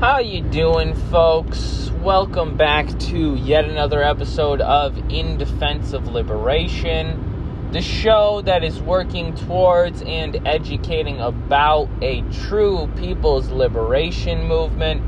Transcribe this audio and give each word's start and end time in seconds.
How 0.00 0.20
you 0.20 0.42
doing, 0.42 0.94
folks? 0.94 1.90
Welcome 1.90 2.56
back 2.56 3.00
to 3.00 3.34
yet 3.34 3.64
another 3.64 4.00
episode 4.00 4.60
of 4.60 4.96
In 5.10 5.38
Defense 5.38 5.92
of 5.92 6.06
Liberation, 6.06 7.68
the 7.72 7.82
show 7.82 8.40
that 8.42 8.62
is 8.62 8.80
working 8.80 9.34
towards 9.34 10.00
and 10.02 10.46
educating 10.46 11.18
about 11.18 11.88
a 12.00 12.22
true 12.30 12.88
people's 12.96 13.50
liberation 13.50 14.46
movement 14.46 15.02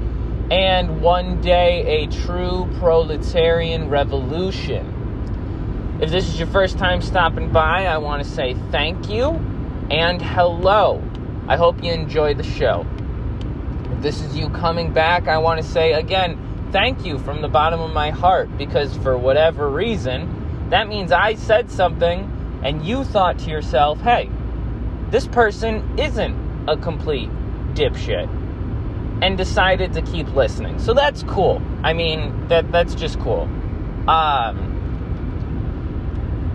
and 0.52 1.00
one 1.00 1.40
day 1.40 2.02
a 2.02 2.08
true 2.08 2.68
proletarian 2.80 3.90
revolution. 3.90 5.98
If 6.02 6.10
this 6.10 6.26
is 6.26 6.36
your 6.36 6.48
first 6.48 6.78
time 6.78 7.00
stopping 7.00 7.52
by, 7.52 7.86
I 7.86 7.98
want 7.98 8.24
to 8.24 8.28
say 8.28 8.56
thank 8.72 9.08
you 9.08 9.28
and 9.88 10.20
hello. 10.20 11.00
I 11.46 11.56
hope 11.56 11.84
you 11.84 11.92
enjoy 11.92 12.34
the 12.34 12.42
show. 12.42 12.84
This 14.00 14.22
is 14.22 14.36
you 14.36 14.48
coming 14.48 14.92
back, 14.92 15.28
I 15.28 15.38
want 15.38 15.60
to 15.60 15.66
say 15.66 15.92
again, 15.92 16.68
thank 16.72 17.04
you 17.04 17.18
from 17.18 17.42
the 17.42 17.48
bottom 17.48 17.80
of 17.80 17.92
my 17.92 18.10
heart 18.10 18.56
because 18.56 18.96
for 18.98 19.18
whatever 19.18 19.68
reason, 19.68 20.68
that 20.70 20.88
means 20.88 21.12
I 21.12 21.34
said 21.34 21.70
something 21.70 22.60
and 22.64 22.84
you 22.84 23.04
thought 23.04 23.38
to 23.40 23.50
yourself, 23.50 24.00
hey, 24.00 24.30
this 25.10 25.26
person 25.26 25.98
isn't 25.98 26.68
a 26.68 26.76
complete 26.76 27.28
dipshit 27.74 28.28
and 29.22 29.36
decided 29.36 29.92
to 29.92 30.02
keep 30.02 30.34
listening. 30.34 30.78
So 30.78 30.94
that's 30.94 31.22
cool. 31.24 31.60
I 31.82 31.92
mean, 31.92 32.48
that 32.48 32.72
that's 32.72 32.94
just 32.94 33.18
cool. 33.20 33.42
Um, 34.08 34.70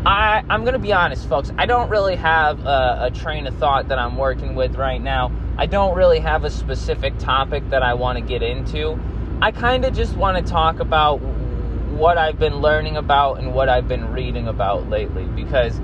I, 0.05 0.43
I'm 0.49 0.63
to 0.65 0.79
be 0.79 0.93
honest, 0.93 1.27
folks. 1.27 1.51
I 1.57 1.65
don't 1.65 1.89
really 1.89 2.15
have 2.15 2.59
a, 2.65 2.97
a, 3.01 3.11
train 3.11 3.47
of 3.47 3.55
thought 3.57 3.87
that 3.89 3.97
I'm 3.97 4.17
working 4.17 4.55
with 4.55 4.75
right 4.75 5.01
now. 5.01 5.31
I 5.57 5.65
don't 5.67 5.95
really 5.95 6.19
have 6.19 6.43
a 6.43 6.49
specific 6.49 7.17
topic 7.17 7.69
that 7.69 7.81
I 7.81 7.93
want 7.93 8.17
to 8.17 8.23
get 8.23 8.43
into. 8.43 8.99
I 9.41 9.51
kind 9.51 9.85
of 9.85 9.93
just 9.93 10.15
want 10.15 10.37
to 10.37 10.51
talk 10.51 10.79
about 10.79 11.21
what 11.21 12.17
I've 12.17 12.37
been 12.37 12.57
learning 12.57 12.97
about 12.97 13.39
and 13.39 13.53
what 13.53 13.69
I've 13.69 13.87
been 13.87 14.11
reading 14.11 14.49
about 14.49 14.89
lately 14.89 15.23
because 15.25 15.79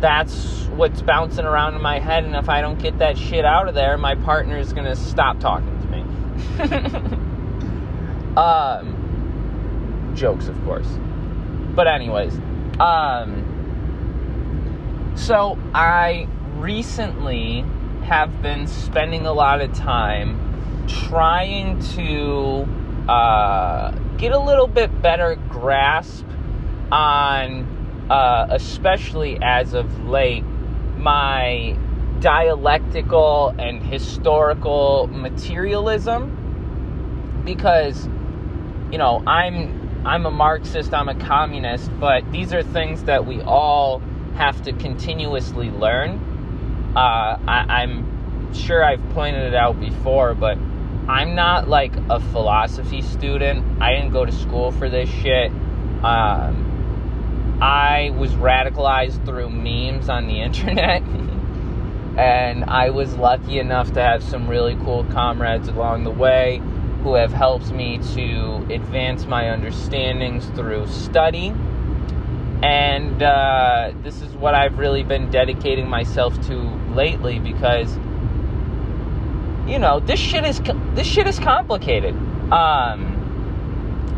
that's 0.00 0.64
what's 0.66 1.00
bouncing 1.00 1.44
around 1.44 1.74
in 1.74 1.82
my 1.82 2.00
head. 2.00 2.24
And 2.24 2.34
if 2.34 2.48
I 2.48 2.60
don't 2.60 2.78
get 2.80 2.98
that 2.98 3.16
shit 3.16 3.44
out 3.44 3.68
of 3.68 3.74
there, 3.74 3.96
my 3.98 4.16
partner 4.16 4.58
is 4.58 4.72
going 4.72 4.86
to 4.86 4.96
stop 4.96 5.38
talking 5.38 5.80
to 5.80 5.86
me. 5.86 6.02
um, 8.36 10.12
jokes, 10.16 10.48
of 10.48 10.60
course. 10.64 10.88
But, 11.74 11.86
anyways. 11.86 12.34
Um, 12.80 13.44
so 15.16 15.58
I 15.74 16.28
recently 16.56 17.64
have 18.08 18.40
been 18.40 18.66
spending 18.66 19.26
a 19.26 19.32
lot 19.32 19.60
of 19.60 19.72
time 19.74 20.86
trying 20.88 21.78
to 21.80 22.66
uh, 23.06 23.90
get 24.16 24.32
a 24.32 24.38
little 24.38 24.66
bit 24.66 25.02
better 25.02 25.36
grasp 25.50 26.24
on, 26.90 28.06
uh, 28.10 28.46
especially 28.50 29.38
as 29.42 29.74
of 29.74 30.08
late, 30.08 30.44
my 30.96 31.76
dialectical 32.20 33.54
and 33.58 33.82
historical 33.82 35.06
materialism 35.08 36.34
because 37.44 38.08
you 38.90 38.98
know 38.98 39.22
I'm 39.26 40.06
I'm 40.06 40.24
a 40.26 40.30
Marxist, 40.30 40.94
I'm 40.94 41.08
a 41.08 41.14
communist, 41.14 41.90
but 42.00 42.30
these 42.32 42.54
are 42.54 42.62
things 42.62 43.04
that 43.04 43.26
we 43.26 43.42
all 43.42 44.00
have 44.34 44.62
to 44.62 44.72
continuously 44.72 45.70
learn. 45.70 46.24
Uh, 46.96 47.38
I, 47.46 47.82
am 47.82 48.52
sure 48.54 48.84
I've 48.84 49.06
pointed 49.10 49.42
it 49.42 49.54
out 49.54 49.78
before, 49.78 50.34
but 50.34 50.58
I'm 51.08 51.34
not 51.34 51.68
like 51.68 51.92
a 52.10 52.20
philosophy 52.20 53.02
student. 53.02 53.80
I 53.80 53.94
didn't 53.94 54.12
go 54.12 54.24
to 54.24 54.32
school 54.32 54.72
for 54.72 54.88
this 54.88 55.08
shit. 55.08 55.50
Um, 56.02 57.58
I 57.60 58.14
was 58.16 58.32
radicalized 58.32 59.24
through 59.24 59.50
memes 59.50 60.08
on 60.08 60.26
the 60.26 60.40
internet. 60.42 61.02
and 62.18 62.64
I 62.64 62.90
was 62.90 63.14
lucky 63.16 63.58
enough 63.58 63.92
to 63.92 64.02
have 64.02 64.22
some 64.22 64.48
really 64.48 64.74
cool 64.76 65.04
comrades 65.04 65.68
along 65.68 66.04
the 66.04 66.10
way 66.10 66.60
who 67.02 67.14
have 67.14 67.32
helped 67.32 67.70
me 67.70 67.98
to 68.14 68.66
advance 68.70 69.24
my 69.24 69.50
understandings 69.50 70.46
through 70.56 70.88
study. 70.88 71.54
And 72.62 73.22
uh, 73.22 73.92
this 74.02 74.20
is 74.20 74.34
what 74.34 74.54
I've 74.54 74.78
really 74.78 75.04
been 75.04 75.30
dedicating 75.30 75.86
myself 75.86 76.34
to 76.48 76.58
lately 76.92 77.38
because, 77.38 77.94
you 79.68 79.78
know, 79.78 80.00
this 80.00 80.18
shit 80.18 80.44
is 80.44 80.60
this 80.94 81.06
shit 81.06 81.28
is 81.28 81.38
complicated. 81.38 82.14
Um, 82.52 83.14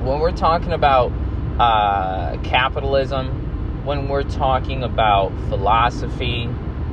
when 0.05 0.21
we're 0.21 0.33
talking 0.33 0.73
about 0.73 1.13
uh, 1.59 2.39
capitalism, 2.43 3.85
when 3.85 4.09
we're 4.09 4.23
talking 4.23 4.83
about 4.83 5.33
philosophy, 5.51 6.47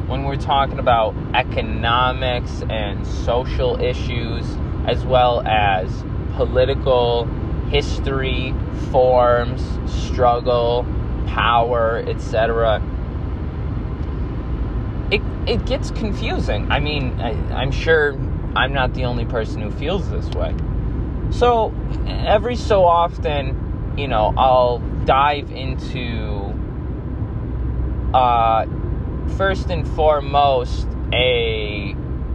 when 0.08 0.26
we're 0.26 0.36
talking 0.36 0.80
about 0.80 1.16
economics 1.34 2.64
and 2.70 3.08
social 3.08 3.82
issues 3.82 4.46
as 4.86 5.06
well 5.06 5.42
as 5.48 6.04
political 6.36 7.26
history, 7.70 8.54
forms, 8.92 9.62
struggle, 9.90 10.86
power, 11.28 12.04
etc. 12.08 12.82
It, 15.12 15.22
it 15.46 15.66
gets 15.66 15.92
confusing. 15.92 16.70
I 16.72 16.80
mean, 16.80 17.20
I, 17.20 17.32
I'm 17.54 17.72
sure 17.72 18.14
I'm 18.56 18.74
not 18.74 18.94
the 18.94 19.06
only 19.06 19.26
person 19.26 19.62
who 19.62 19.72
feels 19.72 20.10
this 20.10 20.28
way. 20.32 20.56
So, 21.30 21.74
every 22.08 22.56
so 22.56 22.86
often, 22.86 23.96
you 23.98 24.08
know, 24.08 24.34
I'll 24.38 24.80
dive 25.06 25.52
into, 25.52 26.54
uh, 28.14 28.66
first 29.38 29.70
and 29.70 29.88
foremost, 29.88 30.88
a 31.14 31.94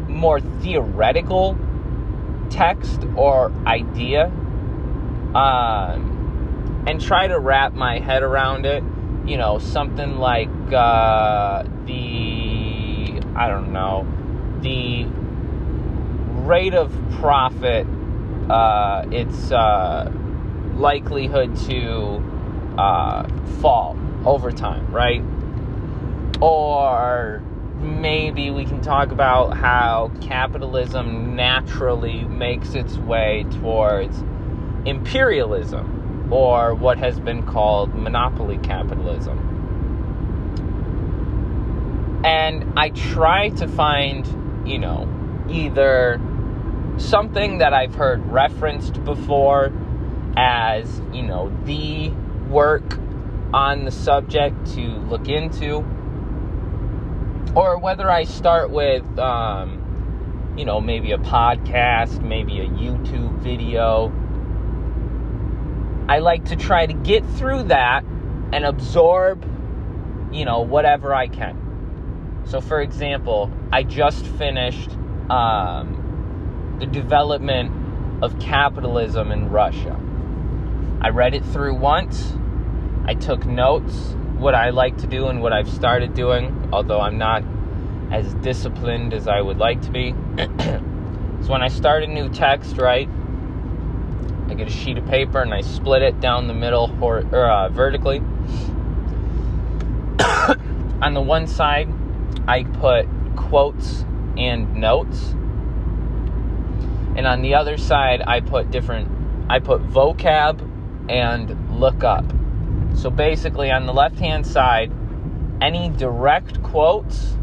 more 0.09 0.41
theoretical 0.41 1.59
text 2.51 3.03
or 3.17 3.51
idea 3.67 4.31
um, 5.35 6.12
and 6.87 7.01
try 7.01 7.27
to 7.27 7.39
wrap 7.39 7.75
my 7.75 7.99
head 7.99 8.23
around 8.23 8.67
it. 8.67 8.83
You 9.27 9.37
know, 9.37 9.59
something 9.59 10.17
like 10.17 10.49
uh, 10.73 11.63
the, 11.87 13.21
I 13.37 13.49
don't 13.49 13.73
know, 13.73 14.07
the 14.61 15.07
rate 16.45 16.75
of 16.75 16.93
profit, 17.21 17.87
uh, 18.51 19.07
its 19.13 19.53
uh, 19.53 20.11
likelihood 20.75 21.57
to 21.69 22.23
uh, 22.77 23.29
fall 23.61 23.97
over 24.25 24.51
time, 24.51 24.91
right? 24.93 25.23
Or 26.41 27.43
maybe 27.79 28.51
we 28.51 28.65
can 28.65 28.81
talk 28.81 29.13
about 29.13 29.57
how 29.57 30.11
capitalism 30.21 31.37
naturally 31.37 32.25
makes 32.25 32.75
its 32.75 32.97
way 32.97 33.45
towards 33.61 34.25
imperialism 34.85 35.92
or 36.33 36.75
what 36.75 36.97
has 36.97 37.21
been 37.21 37.43
called 37.43 37.95
monopoly 37.95 38.57
capitalism. 38.63 39.39
And 42.25 42.73
I 42.79 42.89
try 42.89 43.51
to 43.51 43.69
find, 43.69 44.27
you 44.67 44.79
know, 44.79 45.07
either 45.51 46.19
something 46.97 47.59
that 47.59 47.75
I've 47.75 47.95
heard 47.95 48.25
referenced 48.27 49.05
before 49.05 49.73
as, 50.35 51.03
you 51.13 51.23
know, 51.23 51.55
the 51.65 52.09
work 52.49 52.99
on 53.53 53.85
the 53.85 53.91
subject 53.91 54.73
to 54.75 54.81
look 54.81 55.29
into 55.29 55.85
or 57.55 57.77
whether 57.79 58.11
I 58.11 58.25
start 58.25 58.71
with, 58.71 59.05
um, 59.19 60.55
you 60.57 60.65
know, 60.65 60.81
maybe 60.81 61.13
a 61.13 61.19
podcast, 61.19 62.23
maybe 62.23 62.61
a 62.61 62.67
YouTube 62.69 63.39
video. 63.41 64.11
I 66.13 66.19
like 66.19 66.45
to 66.51 66.57
try 66.57 66.85
to 66.85 66.93
get 66.93 67.25
through 67.25 67.63
that 67.65 68.05
and 68.53 68.67
absorb, 68.67 69.43
you 70.31 70.45
know, 70.45 70.61
whatever 70.61 71.15
I 71.15 71.27
can. 71.27 72.43
So, 72.45 72.61
for 72.61 72.83
example, 72.83 73.51
I 73.73 73.83
just 73.83 74.27
finished 74.27 74.91
um, 75.31 76.77
the 76.81 76.85
development 76.85 78.23
of 78.23 78.39
capitalism 78.39 79.33
in 79.33 79.49
Russia. 79.49 79.99
I 81.01 81.09
read 81.09 81.33
it 81.33 81.47
through 81.47 81.77
once. 81.77 82.35
I 83.07 83.15
took 83.15 83.47
notes 83.47 84.15
what 84.37 84.55
I 84.55 84.69
like 84.69 84.99
to 84.99 85.07
do 85.07 85.29
and 85.29 85.41
what 85.41 85.55
I've 85.55 85.71
started 85.71 86.13
doing, 86.13 86.69
although 86.75 87.01
I'm 87.01 87.17
not 87.17 87.43
as 88.11 88.35
disciplined 88.35 89.15
as 89.15 89.29
I 89.29 89.41
would 89.41 89.57
like 89.57 89.81
to 89.81 89.91
be. 89.91 90.11
so 90.37 91.51
when 91.51 91.63
I 91.63 91.69
start 91.69 92.03
a 92.03 92.07
new 92.07 92.29
text, 92.29 92.77
right, 92.77 93.09
I 94.49 94.55
get 94.55 94.67
a 94.67 94.71
sheet 94.71 94.99
of 94.99 95.07
paper 95.07 95.41
and 95.41 95.53
I 95.55 95.61
split 95.61 96.03
it 96.03 96.21
down 96.21 96.47
the 96.47 96.55
middle 96.55 96.97
or, 97.01 97.25
or 97.33 97.51
uh, 97.51 97.69
vertically. 97.71 98.19
On 101.01 101.15
the 101.15 101.21
one 101.21 101.47
side, 101.47 101.89
I 102.47 102.65
put 102.65 103.07
quotes 103.37 104.05
and 104.37 104.75
notes. 104.77 105.31
And 107.15 107.27
on 107.27 107.43
the 107.43 107.55
other 107.55 107.77
side, 107.77 108.23
I 108.27 108.41
put 108.41 108.71
different, 108.71 109.11
I 109.51 109.59
put 109.59 109.83
vocab 109.83 110.61
and 111.11 111.79
look 111.79 112.05
up. 112.05 112.25
So 112.95 113.11
basically, 113.11 113.71
on 113.71 113.87
the 113.87 113.93
left 113.93 114.19
hand 114.19 114.47
side, 114.47 114.91
any 115.61 115.91
direct 115.91 116.63
quotes 116.63 117.37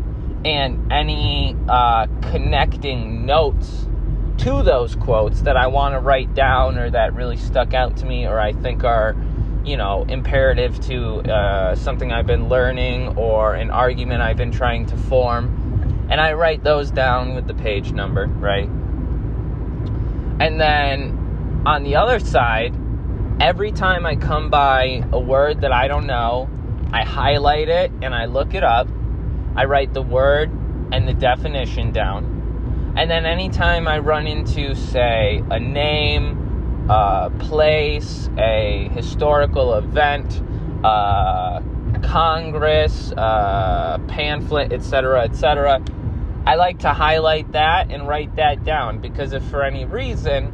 and 0.46 0.92
any 0.92 1.56
uh, 1.68 2.08
connecting 2.32 3.26
notes 3.26 3.89
to 4.40 4.64
those 4.64 4.96
quotes 4.96 5.42
that 5.42 5.58
I 5.58 5.68
want 5.68 5.96
to 5.96 6.00
write 6.00 6.34
down 6.34 6.78
or 6.78 6.90
that 6.92 7.14
really 7.14 7.36
stuck 7.36 7.74
out 7.74 7.98
to 7.98 8.06
me 8.06 8.26
or 8.26 8.40
I 8.40 8.54
think 8.54 8.86
are, 8.86 9.14
you 9.66 9.76
know, 9.76 10.06
imperative 10.08 10.80
to 10.86 11.20
uh, 11.30 11.76
something 11.76 12.14
I've 12.14 12.26
been 12.26 12.48
learning 12.48 13.18
or 13.18 13.56
an 13.56 13.70
argument 13.70 14.22
I've 14.22 14.38
been 14.38 14.52
trying 14.52 14.86
to 14.88 14.98
form. 14.98 16.08
And 16.10 16.22
I 16.22 16.34
write 16.34 16.64
those 16.64 16.90
down 16.90 17.36
with 17.36 17.48
the 17.48 17.54
page 17.54 17.92
number, 17.92 18.28
right? 18.28 18.70
And 20.40 20.60
then 20.60 21.64
on 21.66 21.84
the 21.84 21.98
other 21.98 22.20
side, 22.22 22.74
every 23.42 23.74
time 23.74 24.06
I 24.06 24.16
come 24.16 24.50
by 24.50 25.04
a 25.12 25.20
word 25.20 25.62
that 25.62 25.74
I 25.74 25.90
don't 25.90 26.08
know, 26.08 26.50
I 26.94 27.04
highlight 27.04 27.68
it 27.68 27.92
and 28.02 28.16
I 28.16 28.26
look 28.26 28.54
it 28.54 28.64
up. 28.64 28.88
I 29.58 29.66
write 29.66 29.94
the 29.94 30.02
word 30.02 30.50
and 30.94 31.06
the 31.06 31.14
definition 31.14 31.92
down 31.92 32.39
and 33.00 33.10
then 33.10 33.26
anytime 33.26 33.88
I 33.88 34.00
run 34.00 34.28
into, 34.28 34.76
say, 34.76 35.42
a 35.50 35.58
name, 35.58 36.86
a 36.90 37.32
place, 37.40 38.30
a 38.38 38.90
historical 38.92 39.76
event, 39.76 40.44
Congress, 42.04 43.14
pamphlet, 43.16 44.74
etc., 44.74 45.22
etc., 45.22 45.82
I 46.46 46.56
like 46.56 46.80
to 46.80 46.90
highlight 46.90 47.54
that 47.54 47.90
and 47.90 48.06
write 48.06 48.36
that 48.36 48.66
down 48.66 49.00
because 49.00 49.32
if 49.32 49.46
for 49.46 49.64
any 49.64 49.86
reason, 49.86 50.52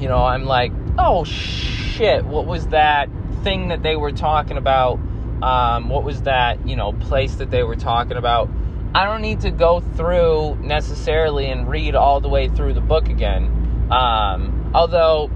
you 0.00 0.08
know, 0.08 0.24
I'm 0.24 0.46
like, 0.46 0.72
oh 0.96 1.24
shit, 1.24 2.24
what 2.24 2.46
was 2.46 2.68
that 2.68 3.10
thing 3.42 3.68
that 3.68 3.82
they 3.82 3.96
were 3.96 4.12
talking 4.12 4.56
about? 4.56 4.98
Um, 5.42 5.90
what 5.90 6.02
was 6.02 6.22
that, 6.22 6.66
you 6.66 6.76
know, 6.76 6.94
place 6.94 7.34
that 7.34 7.50
they 7.50 7.62
were 7.62 7.76
talking 7.76 8.16
about? 8.16 8.48
I 8.92 9.04
don't 9.04 9.22
need 9.22 9.40
to 9.40 9.52
go 9.52 9.80
through 9.80 10.56
necessarily 10.56 11.46
and 11.46 11.68
read 11.68 11.94
all 11.94 12.20
the 12.20 12.28
way 12.28 12.48
through 12.48 12.74
the 12.74 12.80
book 12.80 13.08
again. 13.08 13.88
Um, 13.90 14.72
although, 14.74 15.30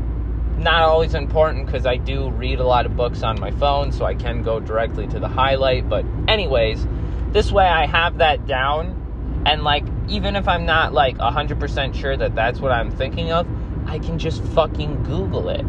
not 0.59 0.83
always 0.83 1.15
important 1.15 1.67
because 1.67 1.87
I 1.87 1.97
do 1.97 2.31
read 2.31 2.59
a 2.59 2.67
lot 2.67 2.85
of 2.85 2.97
books 2.97 3.23
on 3.23 3.39
my 3.39 3.53
phone, 3.53 3.93
so 3.93 4.05
I 4.05 4.15
can 4.15 4.43
go 4.43 4.59
directly 4.59 5.07
to 5.07 5.21
the 5.21 5.29
highlight. 5.29 5.89
But, 5.89 6.05
anyways, 6.27 6.85
this 7.31 7.53
way 7.53 7.67
I 7.67 7.87
have 7.87 8.19
that 8.19 8.45
down. 8.47 9.43
And, 9.47 9.63
like, 9.63 9.85
even 10.09 10.35
if 10.35 10.49
I'm 10.49 10.67
not, 10.67 10.93
like, 10.93 11.19
100% 11.19 11.95
sure 11.95 12.17
that 12.17 12.35
that's 12.35 12.61
what 12.61 12.73
I'm 12.73 12.91
thinking 12.91 13.31
of, 13.31 13.47
I 13.87 14.01
can 14.01 14.19
just 14.19 14.43
fucking 14.43 15.05
Google 15.05 15.49
it. 15.51 15.65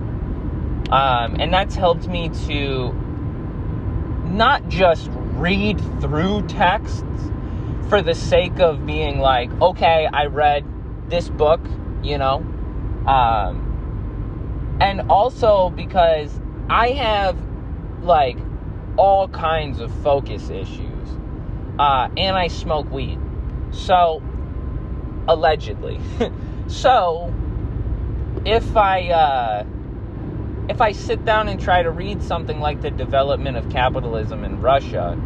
Um, 0.92 1.36
and 1.40 1.54
that's 1.54 1.76
helped 1.76 2.08
me 2.08 2.30
to 2.48 2.94
not 4.26 4.68
just 4.70 5.10
read 5.36 5.80
through 6.02 6.48
texts 6.48 7.04
for 7.90 8.02
the 8.02 8.16
sake 8.16 8.60
of 8.60 8.86
being 8.86 9.20
like, 9.20 9.52
okay, 9.62 10.08
I 10.12 10.26
read 10.26 10.66
this 11.10 11.30
book, 11.30 11.62
you 12.02 12.18
know, 12.18 12.38
um, 13.06 14.78
and 14.82 15.02
also 15.10 15.70
because 15.70 16.40
I 16.70 16.90
have 16.90 17.38
like 18.02 18.38
all 18.98 19.28
kinds 19.28 19.80
of 19.80 19.92
focus 20.02 20.50
issues, 20.50 21.10
uh, 21.78 22.10
and 22.18 22.36
I 22.36 22.48
smoke 22.48 22.90
weed, 22.92 23.20
so 23.72 24.24
allegedly, 25.28 26.00
so 26.68 27.34
if 28.46 28.76
I 28.76 29.10
uh, 29.10 29.66
if 30.70 30.82
I 30.82 30.92
sit 30.92 31.24
down 31.24 31.48
and 31.50 31.60
try 31.60 31.84
to 31.84 31.92
read 31.92 32.24
something 32.24 32.60
like 32.60 32.82
the 32.82 32.92
development 32.92 33.58
of 33.58 33.70
capitalism 33.70 34.44
in 34.44 34.62
Russia 34.62 35.20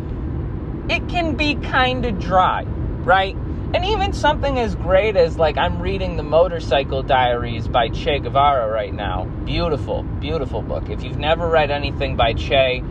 it 0.90 1.08
can 1.08 1.36
be 1.36 1.56
kind 1.56 2.06
of 2.06 2.20
dry, 2.20 2.64
right? 2.64 3.36
And 3.74 3.86
even 3.86 4.14
something 4.14 4.58
as 4.58 4.74
great 4.74 5.16
as 5.16 5.38
like 5.38 5.58
I'm 5.58 5.80
reading 5.80 6.18
the 6.18 6.24
Motorcycle 6.24 7.04
Diaries 7.04 7.68
by 7.68 7.90
Che 7.90 8.20
Guevara 8.20 8.68
right 8.68 8.94
now. 8.94 9.26
Beautiful, 9.46 10.02
beautiful 10.02 10.64
book. 10.64 10.90
If 10.90 11.04
you've 11.04 11.20
never 11.20 11.48
read 11.48 11.70
anything 11.70 12.16
by 12.16 12.34
Che, 12.34 12.84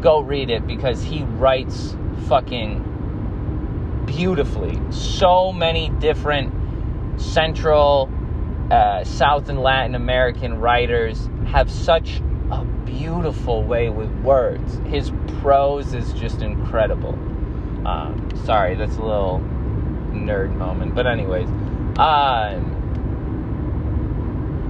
go 0.00 0.20
read 0.20 0.48
it 0.48 0.66
because 0.66 1.02
he 1.02 1.24
writes 1.24 1.94
fucking 2.28 4.04
beautifully. 4.06 4.80
So 4.90 5.52
many 5.52 5.90
different 5.90 7.20
Central, 7.20 8.10
uh, 8.70 9.04
South, 9.04 9.50
and 9.50 9.60
Latin 9.60 9.94
American 9.94 10.60
writers 10.60 11.28
have 11.48 11.70
such 11.70 12.22
beautiful 12.88 13.62
way 13.62 13.90
with 13.90 14.10
words. 14.20 14.80
His 14.86 15.12
prose 15.40 15.94
is 15.94 16.12
just 16.14 16.42
incredible. 16.42 17.14
Um, 17.86 18.30
sorry, 18.44 18.74
that's 18.74 18.96
a 18.96 19.02
little 19.02 19.40
nerd 20.10 20.56
moment, 20.56 20.94
but 20.94 21.06
anyways, 21.06 21.48
um, 21.98 22.74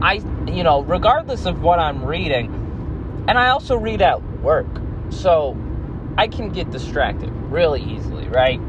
I 0.03 0.23
you 0.47 0.62
know 0.62 0.82
regardless 0.82 1.47
of 1.47 1.62
what 1.62 1.79
I'm 1.79 2.05
reading, 2.05 3.25
and 3.29 3.38
I 3.38 3.49
also 3.49 3.76
read 3.76 4.03
at 4.03 4.23
work, 4.41 4.67
so 5.11 5.56
I 6.17 6.29
can 6.29 6.50
get 6.50 6.70
distracted 6.70 7.31
really 7.50 7.82
easily, 7.82 8.29
right? 8.29 8.61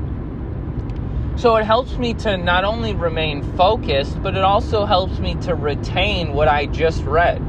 So 1.36 1.56
it 1.56 1.66
helps 1.66 1.98
me 1.98 2.13
to 2.16 2.38
not 2.38 2.66
only 2.66 2.94
remain 2.94 3.44
focused, 3.56 4.22
but 4.22 4.36
it 4.36 4.44
also 4.44 4.86
helps 4.86 5.19
me 5.19 5.36
to 5.44 5.56
retain 5.56 6.34
what 6.34 6.48
I 6.50 6.66
just 6.66 7.04
read. 7.04 7.42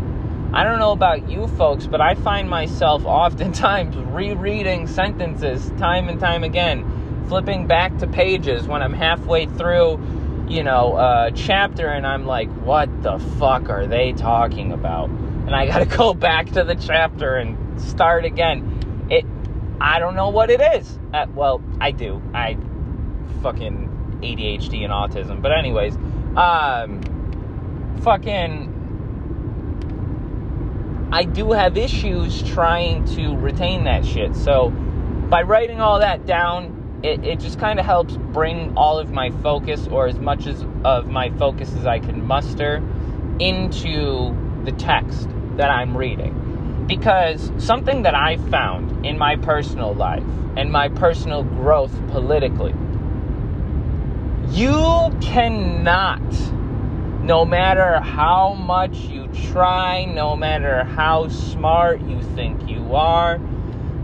I 0.52 0.64
don't 0.64 0.80
know 0.80 0.90
about 0.90 1.30
you 1.30 1.46
folks, 1.46 1.86
but 1.86 2.00
I 2.00 2.16
find 2.16 2.50
myself 2.50 3.04
oftentimes 3.06 3.96
rereading 3.96 4.86
sentences 4.88 5.70
time 5.78 6.08
and 6.08 6.18
time 6.18 6.42
again, 6.42 7.24
flipping 7.28 7.66
back 7.66 7.96
to 7.98 8.08
pages 8.08 8.66
when 8.66 8.82
I'm 8.82 8.92
halfway 8.92 9.46
through, 9.46 10.00
you 10.48 10.64
know, 10.64 10.96
a 10.96 11.30
chapter 11.32 11.86
and 11.86 12.04
I'm 12.04 12.26
like, 12.26 12.48
what 12.48 13.02
the 13.02 13.18
fuck 13.38 13.68
are 13.68 13.86
they 13.86 14.12
talking 14.12 14.72
about? 14.72 15.08
And 15.08 15.54
I 15.54 15.66
gotta 15.66 15.86
go 15.96 16.14
back 16.14 16.50
to 16.52 16.64
the 16.64 16.74
chapter 16.74 17.36
and 17.36 17.80
start 17.80 18.24
again. 18.24 19.06
It, 19.08 19.24
I 19.80 20.00
don't 20.00 20.16
know 20.16 20.30
what 20.30 20.50
it 20.50 20.60
is. 20.60 20.98
Uh, 21.14 21.26
well, 21.32 21.62
I 21.80 21.92
do. 21.92 22.20
I 22.34 22.58
fucking 23.42 24.18
ADHD 24.20 24.82
and 24.82 24.92
autism. 24.92 25.40
But 25.40 25.56
anyways, 25.56 25.94
um, 26.36 27.00
fucking 28.02 28.79
I 31.12 31.24
do 31.24 31.52
have 31.52 31.76
issues 31.76 32.42
trying 32.42 33.04
to 33.16 33.36
retain 33.36 33.84
that 33.84 34.04
shit. 34.04 34.36
So 34.36 34.70
by 35.28 35.42
writing 35.42 35.80
all 35.80 35.98
that 35.98 36.24
down, 36.24 37.00
it, 37.02 37.24
it 37.24 37.40
just 37.40 37.58
kind 37.58 37.80
of 37.80 37.86
helps 37.86 38.16
bring 38.16 38.76
all 38.76 38.98
of 38.98 39.10
my 39.10 39.30
focus, 39.42 39.88
or 39.88 40.06
as 40.06 40.18
much 40.18 40.46
as 40.46 40.64
of 40.84 41.08
my 41.08 41.30
focus 41.30 41.74
as 41.74 41.86
I 41.86 41.98
can 41.98 42.24
muster, 42.24 42.76
into 43.40 44.36
the 44.64 44.72
text 44.72 45.28
that 45.56 45.70
I'm 45.70 45.96
reading. 45.96 46.84
Because 46.86 47.50
something 47.58 48.02
that 48.02 48.14
I 48.14 48.36
found 48.36 49.04
in 49.04 49.18
my 49.18 49.36
personal 49.36 49.94
life 49.94 50.24
and 50.56 50.70
my 50.70 50.88
personal 50.88 51.42
growth 51.42 51.94
politically, 52.08 52.74
you 54.50 55.10
cannot 55.20 56.20
no 57.22 57.44
matter 57.44 58.00
how 58.00 58.54
much 58.54 58.96
you 58.96 59.28
try, 59.52 60.06
no 60.06 60.34
matter 60.36 60.84
how 60.84 61.28
smart 61.28 62.00
you 62.00 62.22
think 62.34 62.68
you 62.68 62.94
are, 62.94 63.38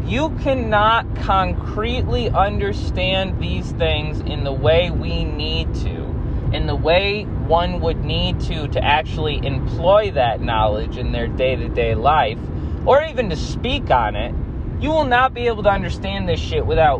you 0.04 0.30
cannot 0.42 1.16
concretely 1.16 2.28
understand 2.30 3.40
these 3.40 3.72
things 3.72 4.20
in 4.20 4.44
the 4.44 4.52
way 4.52 4.90
we 4.90 5.24
need 5.24 5.74
to, 5.76 6.14
in 6.52 6.66
the 6.66 6.76
way 6.76 7.24
one 7.24 7.80
would 7.80 8.04
need 8.04 8.38
to 8.40 8.68
to 8.68 8.84
actually 8.84 9.44
employ 9.44 10.10
that 10.12 10.42
knowledge 10.42 10.98
in 10.98 11.12
their 11.12 11.26
day 11.26 11.56
to 11.56 11.68
day 11.68 11.94
life, 11.94 12.38
or 12.84 13.02
even 13.02 13.30
to 13.30 13.36
speak 13.36 13.90
on 13.90 14.14
it. 14.14 14.34
You 14.80 14.90
will 14.90 15.06
not 15.06 15.32
be 15.32 15.46
able 15.46 15.62
to 15.62 15.70
understand 15.70 16.28
this 16.28 16.38
shit 16.38 16.66
without 16.66 16.98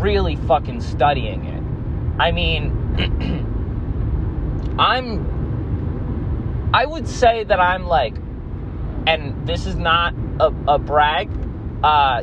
really 0.00 0.36
fucking 0.36 0.80
studying 0.80 1.44
it. 1.44 1.62
I 2.18 2.32
mean, 2.32 2.72
I'm 4.78 5.37
I 6.72 6.84
would 6.84 7.08
say 7.08 7.44
that 7.44 7.60
I'm 7.60 7.86
like, 7.86 8.14
and 9.06 9.46
this 9.46 9.66
is 9.66 9.76
not 9.76 10.14
a, 10.38 10.52
a 10.66 10.78
brag. 10.78 11.30
Uh, 11.82 12.22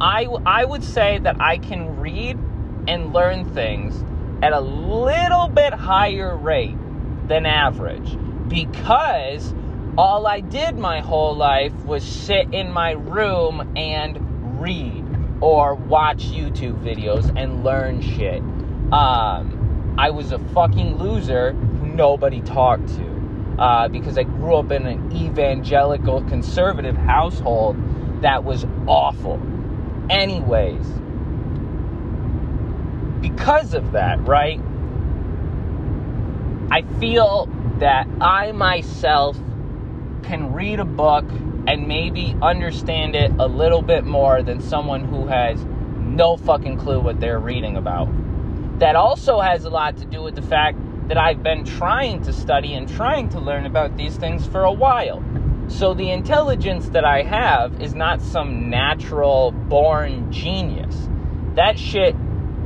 I 0.00 0.26
I 0.44 0.64
would 0.64 0.84
say 0.84 1.18
that 1.18 1.40
I 1.40 1.58
can 1.58 1.98
read 1.98 2.38
and 2.86 3.12
learn 3.12 3.44
things 3.54 4.04
at 4.42 4.52
a 4.52 4.60
little 4.60 5.48
bit 5.48 5.72
higher 5.72 6.36
rate 6.36 6.76
than 7.28 7.46
average 7.46 8.16
because 8.48 9.54
all 9.96 10.26
I 10.26 10.40
did 10.40 10.76
my 10.76 11.00
whole 11.00 11.34
life 11.34 11.72
was 11.84 12.04
sit 12.04 12.52
in 12.52 12.70
my 12.70 12.92
room 12.92 13.72
and 13.76 14.60
read 14.60 15.04
or 15.40 15.74
watch 15.74 16.26
YouTube 16.26 16.82
videos 16.82 17.32
and 17.36 17.64
learn 17.64 18.02
shit. 18.02 18.40
Um, 18.92 19.94
I 19.98 20.10
was 20.10 20.32
a 20.32 20.38
fucking 20.38 20.98
loser 20.98 21.54
nobody 21.54 22.42
talked 22.42 22.88
to. 22.88 23.15
Uh, 23.58 23.88
because 23.88 24.18
I 24.18 24.24
grew 24.24 24.56
up 24.56 24.70
in 24.70 24.86
an 24.86 25.16
evangelical 25.16 26.22
conservative 26.24 26.96
household 26.96 27.76
that 28.22 28.44
was 28.44 28.66
awful. 28.86 29.40
Anyways, 30.10 30.86
because 33.20 33.74
of 33.74 33.92
that, 33.92 34.26
right? 34.26 34.60
I 36.70 36.82
feel 37.00 37.48
that 37.78 38.06
I 38.20 38.52
myself 38.52 39.36
can 40.22 40.52
read 40.52 40.80
a 40.80 40.84
book 40.84 41.24
and 41.66 41.88
maybe 41.88 42.36
understand 42.42 43.14
it 43.14 43.30
a 43.38 43.46
little 43.46 43.82
bit 43.82 44.04
more 44.04 44.42
than 44.42 44.60
someone 44.60 45.04
who 45.04 45.26
has 45.26 45.64
no 45.98 46.36
fucking 46.36 46.78
clue 46.78 47.00
what 47.00 47.20
they're 47.20 47.38
reading 47.38 47.76
about. 47.76 48.08
That 48.78 48.96
also 48.96 49.40
has 49.40 49.64
a 49.64 49.70
lot 49.70 49.96
to 49.98 50.04
do 50.04 50.22
with 50.22 50.34
the 50.34 50.42
fact 50.42 50.78
that 51.08 51.18
I've 51.18 51.42
been 51.42 51.64
trying 51.64 52.22
to 52.22 52.32
study 52.32 52.74
and 52.74 52.88
trying 52.88 53.28
to 53.30 53.40
learn 53.40 53.66
about 53.66 53.96
these 53.96 54.16
things 54.16 54.46
for 54.46 54.64
a 54.64 54.72
while. 54.72 55.22
So 55.68 55.94
the 55.94 56.10
intelligence 56.10 56.88
that 56.90 57.04
I 57.04 57.22
have 57.22 57.80
is 57.80 57.94
not 57.94 58.20
some 58.20 58.70
natural 58.70 59.52
born 59.52 60.32
genius. 60.32 61.08
That 61.54 61.78
shit 61.78 62.14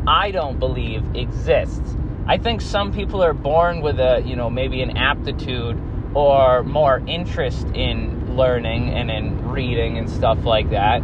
I 0.07 0.31
don't 0.31 0.59
believe 0.59 1.05
exists. 1.15 1.97
I 2.27 2.39
think 2.39 2.61
some 2.61 2.93
people 2.93 3.23
are 3.23 3.35
born 3.35 3.81
with 3.81 3.99
a, 3.99 4.23
you 4.25 4.37
know, 4.37 4.51
maybe 4.51 4.83
an 4.83 4.97
aptitude 4.97 5.81
or 6.15 6.63
more 6.63 7.03
interest 7.07 7.67
in 7.75 8.37
learning 8.37 8.91
and 8.91 9.11
in 9.11 9.49
reading 9.49 9.99
and 9.99 10.09
stuff 10.09 10.45
like 10.45 10.71
that. 10.71 11.01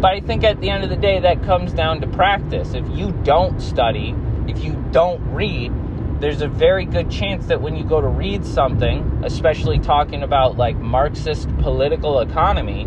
But 0.00 0.12
I 0.12 0.20
think 0.20 0.44
at 0.44 0.60
the 0.60 0.70
end 0.70 0.84
of 0.84 0.90
the 0.90 0.96
day, 0.96 1.20
that 1.20 1.42
comes 1.42 1.72
down 1.72 2.00
to 2.00 2.06
practice. 2.06 2.74
If 2.74 2.88
you 2.90 3.12
don't 3.24 3.60
study, 3.60 4.14
if 4.48 4.64
you 4.64 4.72
don't 4.92 5.20
read, 5.32 5.72
there's 6.20 6.42
a 6.42 6.48
very 6.48 6.84
good 6.84 7.10
chance 7.10 7.46
that 7.46 7.62
when 7.62 7.74
you 7.74 7.82
go 7.82 8.00
to 8.00 8.06
read 8.06 8.44
something, 8.44 9.22
especially 9.24 9.78
talking 9.78 10.22
about 10.22 10.58
like 10.58 10.76
Marxist 10.76 11.48
political 11.58 12.20
economy, 12.20 12.86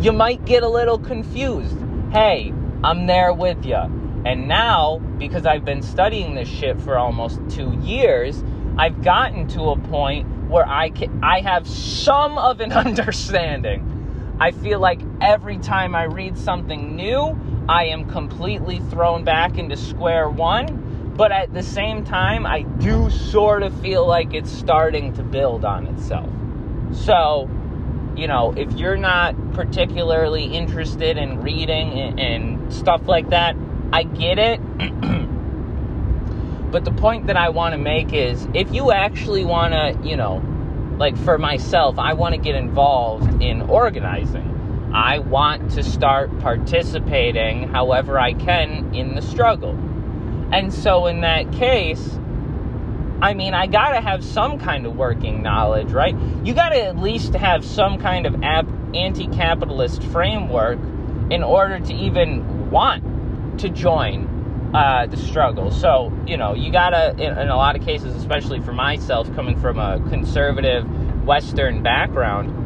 you 0.00 0.12
might 0.12 0.44
get 0.44 0.64
a 0.64 0.68
little 0.68 0.98
confused. 0.98 1.76
Hey, 2.12 2.52
I'm 2.82 3.06
there 3.06 3.32
with 3.32 3.64
you. 3.64 3.76
And 4.24 4.48
now, 4.48 4.98
because 5.18 5.46
I've 5.46 5.64
been 5.64 5.82
studying 5.82 6.34
this 6.34 6.48
shit 6.48 6.80
for 6.80 6.98
almost 6.98 7.40
two 7.48 7.72
years, 7.82 8.42
I've 8.76 9.02
gotten 9.02 9.46
to 9.48 9.70
a 9.70 9.78
point 9.78 10.26
where 10.48 10.68
I 10.68 10.90
can, 10.90 11.22
I 11.22 11.40
have 11.40 11.68
some 11.68 12.36
of 12.36 12.60
an 12.60 12.72
understanding. 12.72 14.36
I 14.40 14.50
feel 14.50 14.80
like 14.80 15.00
every 15.20 15.58
time 15.58 15.94
I 15.94 16.04
read 16.04 16.36
something 16.36 16.96
new, 16.96 17.38
I 17.68 17.84
am 17.86 18.10
completely 18.10 18.80
thrown 18.90 19.22
back 19.22 19.56
into 19.56 19.76
square 19.76 20.28
one 20.28 20.81
but 21.14 21.30
at 21.30 21.52
the 21.52 21.62
same 21.62 22.04
time, 22.04 22.46
I 22.46 22.62
do 22.62 23.10
sort 23.10 23.62
of 23.62 23.78
feel 23.80 24.06
like 24.06 24.32
it's 24.32 24.50
starting 24.50 25.12
to 25.14 25.22
build 25.22 25.64
on 25.64 25.86
itself. 25.86 26.30
So, 26.92 27.50
you 28.16 28.26
know, 28.26 28.54
if 28.56 28.72
you're 28.72 28.96
not 28.96 29.34
particularly 29.52 30.44
interested 30.44 31.18
in 31.18 31.42
reading 31.42 32.18
and, 32.18 32.72
stuff 32.72 33.06
like 33.06 33.28
that, 33.30 33.54
I 33.92 34.04
get 34.04 34.38
it. 34.38 34.58
but 36.72 36.86
the 36.86 36.92
point 36.92 37.26
that 37.26 37.36
I 37.36 37.50
want 37.50 37.74
to 37.74 37.78
make 37.78 38.14
is 38.14 38.48
if 38.54 38.72
you 38.72 38.92
actually 38.92 39.44
want 39.44 39.74
to, 39.74 40.08
you 40.08 40.16
know, 40.16 40.42
like 40.98 41.18
for 41.18 41.36
myself, 41.36 41.98
I 41.98 42.14
want 42.14 42.34
to 42.34 42.40
get 42.40 42.54
involved 42.54 43.42
in 43.42 43.60
organizing. 43.60 44.90
I 44.94 45.18
want 45.18 45.72
to 45.72 45.82
start 45.82 46.38
participating 46.40 47.68
however 47.68 48.18
I 48.18 48.32
can 48.32 48.94
in 48.94 49.14
the 49.14 49.20
struggle. 49.20 49.78
And 50.52 50.72
so, 50.72 51.06
in 51.06 51.22
that 51.22 51.50
case, 51.52 52.18
I 53.22 53.34
mean, 53.34 53.54
I 53.54 53.66
gotta 53.68 54.00
have 54.00 54.24
some 54.24 54.58
kind 54.58 54.84
of 54.84 54.96
working 54.96 55.42
knowledge, 55.42 55.92
right? 55.92 56.16
You 56.44 56.54
gotta 56.54 56.84
at 56.84 56.98
least 56.98 57.34
have 57.34 57.64
some 57.64 57.98
kind 57.98 58.26
of 58.26 58.42
anti 58.42 59.28
capitalist 59.28 60.02
framework 60.04 60.78
in 61.30 61.42
order 61.42 61.78
to 61.78 61.94
even 61.94 62.70
want 62.70 63.60
to 63.60 63.68
join 63.68 64.72
uh, 64.74 65.06
the 65.06 65.16
struggle. 65.16 65.70
So, 65.70 66.12
you 66.26 66.36
know, 66.36 66.54
you 66.54 66.72
gotta, 66.72 67.12
in, 67.12 67.38
in 67.38 67.48
a 67.48 67.56
lot 67.56 67.76
of 67.76 67.84
cases, 67.84 68.14
especially 68.16 68.60
for 68.60 68.72
myself, 68.72 69.32
coming 69.34 69.58
from 69.58 69.78
a 69.78 70.00
conservative 70.10 70.84
Western 71.24 71.82
background, 71.82 72.58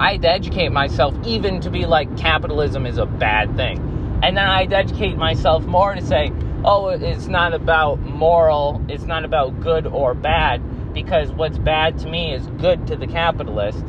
I 0.00 0.12
had 0.12 0.22
to 0.22 0.30
educate 0.30 0.70
myself 0.70 1.14
even 1.26 1.60
to 1.60 1.70
be 1.70 1.84
like 1.84 2.16
capitalism 2.16 2.86
is 2.86 2.96
a 2.96 3.06
bad 3.06 3.54
thing. 3.56 3.78
And 4.22 4.36
then 4.36 4.46
I 4.46 4.60
had 4.60 4.70
to 4.70 4.76
educate 4.76 5.16
myself 5.16 5.66
more 5.66 5.94
to 5.94 6.02
say, 6.02 6.32
oh, 6.64 6.88
it's 6.88 7.26
not 7.26 7.54
about 7.54 8.00
moral, 8.00 8.84
it's 8.88 9.04
not 9.04 9.24
about 9.24 9.60
good 9.60 9.86
or 9.86 10.14
bad, 10.14 10.92
because 10.92 11.30
what's 11.32 11.58
bad 11.58 11.98
to 11.98 12.08
me 12.08 12.34
is 12.34 12.46
good 12.58 12.86
to 12.88 12.96
the 12.96 13.06
capitalist. 13.06 13.84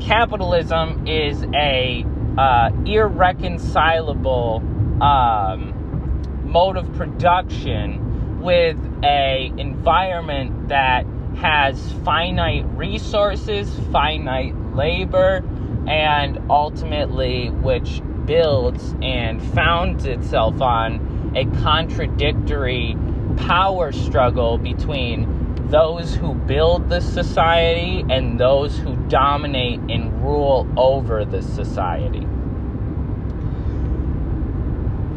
Capitalism 0.00 1.06
is 1.06 1.42
a 1.54 2.04
uh, 2.36 2.70
irreconcilable 2.84 4.62
um, 5.02 6.42
mode 6.44 6.76
of 6.76 6.92
production 6.94 8.40
with 8.40 8.76
a 9.02 9.52
environment 9.56 10.68
that 10.68 11.06
has 11.36 11.92
finite 12.04 12.64
resources, 12.76 13.70
finite 13.90 14.54
labor, 14.74 15.42
and 15.86 16.38
ultimately 16.50 17.50
which 17.50 18.00
builds 18.26 18.94
and 19.02 19.42
founds 19.54 20.04
itself 20.04 20.60
on 20.60 21.05
a 21.36 21.44
contradictory 21.62 22.96
power 23.36 23.92
struggle 23.92 24.56
between 24.56 25.68
those 25.68 26.14
who 26.14 26.34
build 26.34 26.88
the 26.88 27.00
society 27.00 28.04
and 28.08 28.40
those 28.40 28.78
who 28.78 28.96
dominate 29.08 29.78
and 29.90 30.24
rule 30.24 30.66
over 30.76 31.24
the 31.24 31.42
society. 31.42 32.26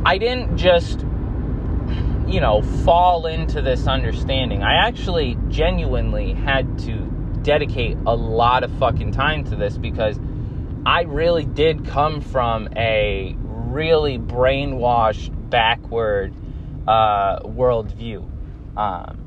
I 0.06 0.18
didn't 0.18 0.58
just, 0.58 1.00
you 2.28 2.42
know, 2.42 2.64
fall 2.84 3.26
into 3.26 3.62
this 3.62 3.88
understanding. 3.88 4.62
I 4.62 4.88
actually 4.88 5.38
genuinely 5.48 6.34
had 6.34 6.80
to 6.80 6.94
dedicate 7.44 7.98
a 8.06 8.16
lot 8.16 8.64
of 8.64 8.72
fucking 8.80 9.12
time 9.12 9.46
to 9.46 9.56
this 9.56 9.78
because 9.78 10.20
I 10.86 11.04
really 11.04 11.46
did 11.46 11.86
come 11.86 12.20
from 12.20 12.68
a 12.76 13.36
really 13.38 14.18
brainwashed 14.18 15.34
backward 15.50 16.34
uh, 16.88 17.40
worldview. 17.40 18.30
Um, 18.78 19.26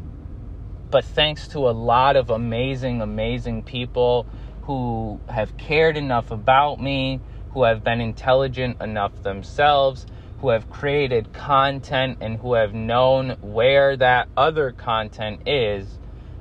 but 0.91 1.05
thanks 1.05 1.49
to 1.49 1.69
a 1.69 1.73
lot 1.73 2.17
of 2.17 2.31
amazing, 2.31 3.01
amazing 3.01 3.63
people 3.63 4.27
who 4.63 5.21
have 5.29 5.57
cared 5.57 5.97
enough 5.97 6.31
about 6.31 6.81
me, 6.81 7.21
who 7.51 7.65
have 7.65 7.83
been 7.83 8.01
intelligent 8.01 8.81
enough 8.81 9.23
themselves, 9.23 10.07
who 10.41 10.49
have 10.51 10.69
created 10.71 11.33
content 11.33 12.19
and 12.21 12.39
who 12.39 12.55
have 12.55 12.75
known 12.75 13.37
where 13.41 13.97
that 13.97 14.29
other 14.37 14.73
content 14.73 15.41
is, 15.47 15.99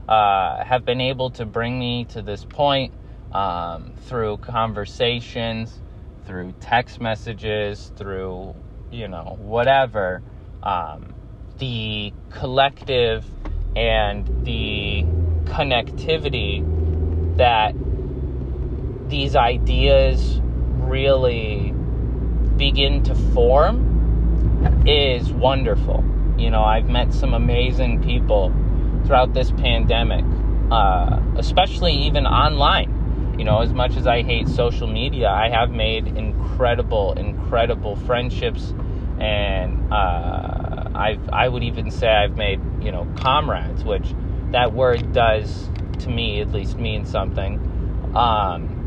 uh, 0.09 0.63
have 0.63 0.83
been 0.85 1.01
able 1.01 1.29
to 1.29 1.45
bring 1.45 1.79
me 1.79 2.05
to 2.05 2.21
this 2.21 2.43
point 2.45 2.93
um, 3.31 3.93
through 4.05 4.37
conversations, 4.37 5.79
through 6.25 6.53
text 6.59 6.99
messages, 6.99 7.91
through 7.95 8.55
you 8.91 9.07
know, 9.07 9.37
whatever, 9.39 10.21
um, 10.61 11.13
the 11.57 12.13
collective 12.29 13.25
and 13.75 14.45
the 14.45 15.03
connectivity 15.45 16.67
that 17.37 17.73
these 19.07 19.35
ideas 19.35 20.41
really 20.77 21.73
begin 22.57 23.03
to 23.03 23.15
form 23.33 24.83
is 24.85 25.31
wonderful. 25.31 26.03
You 26.37 26.49
know, 26.49 26.63
I've 26.63 26.89
met 26.89 27.13
some 27.13 27.33
amazing 27.33 28.03
people 28.03 28.53
throughout 29.05 29.33
this 29.33 29.51
pandemic, 29.51 30.25
uh, 30.71 31.19
especially 31.37 31.93
even 31.93 32.25
online. 32.25 33.35
You 33.37 33.45
know, 33.45 33.61
as 33.61 33.73
much 33.73 33.95
as 33.95 34.05
I 34.05 34.21
hate 34.21 34.47
social 34.47 34.87
media, 34.87 35.29
I 35.29 35.49
have 35.49 35.71
made 35.71 36.07
incredible, 36.07 37.13
incredible 37.13 37.95
friendships 37.95 38.73
and 39.21 39.93
uh, 39.93 40.89
I've 40.95 41.29
I 41.31 41.47
would 41.47 41.63
even 41.63 41.91
say 41.91 42.07
I've 42.07 42.35
made 42.35 42.59
you 42.81 42.91
know 42.91 43.07
comrades, 43.15 43.83
which 43.83 44.15
that 44.51 44.73
word 44.73 45.13
does 45.13 45.69
to 45.99 46.09
me 46.09 46.41
at 46.41 46.51
least 46.51 46.79
mean 46.79 47.05
something, 47.05 47.59
um, 48.15 48.79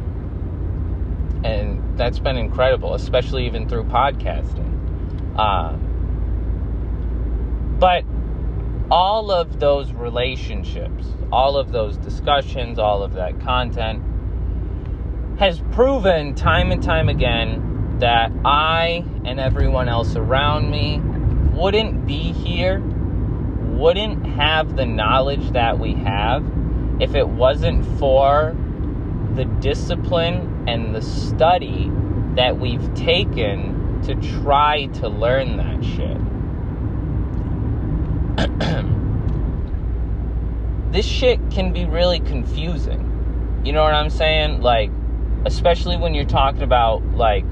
and 1.45 1.97
that's 1.97 2.19
been 2.19 2.37
incredible, 2.37 2.95
especially 2.95 3.47
even 3.47 3.69
through 3.69 3.85
podcasting. 3.85 4.73
Um, 5.39 5.93
but 7.79 8.05
all 8.91 9.31
of 9.31 9.61
those 9.61 9.93
relationships, 9.93 11.07
all 11.31 11.57
of 11.57 11.71
those 11.71 11.97
discussions, 11.99 12.81
all 12.81 13.05
of 13.05 13.13
that 13.15 13.41
content 13.41 14.03
has 15.39 15.61
proven 15.71 16.35
time 16.35 16.73
and 16.73 16.83
time 16.83 17.09
again 17.09 17.74
that 18.05 18.31
I 18.45 19.03
and 19.25 19.41
everyone 19.41 19.89
else 19.89 20.15
around 20.15 20.71
me 20.71 21.01
wouldn't 21.59 22.07
be 22.07 22.33
here, 22.33 22.81
wouldn't 22.81 24.27
have 24.27 24.77
the 24.77 24.85
knowledge 24.85 25.53
that 25.53 25.79
we 25.79 25.95
have 25.95 26.45
if 27.01 27.15
it 27.15 27.27
wasn't 27.27 27.83
for 27.99 28.55
the 29.37 29.47
discipline 29.47 30.67
and 30.69 30.95
the 30.95 31.01
study 31.01 31.91
that 32.35 32.59
we've 32.59 32.93
taken 32.93 34.03
to 34.03 34.15
try 34.43 34.85
to 34.85 35.09
learn 35.09 35.57
that 35.57 35.83
shit. 35.83 36.19
this 40.93 41.07
shit 41.07 41.41
can 41.51 41.73
be 41.73 41.87
really 41.87 42.21
confusing. 42.21 43.63
You 43.65 43.73
know 43.73 43.83
what 43.83 43.95
I'm 43.95 44.11
saying? 44.11 44.61
Like, 44.61 44.91
especially 45.47 45.97
when 45.97 46.13
you're 46.13 46.27
talking 46.27 46.61
about, 46.61 47.03
like, 47.15 47.47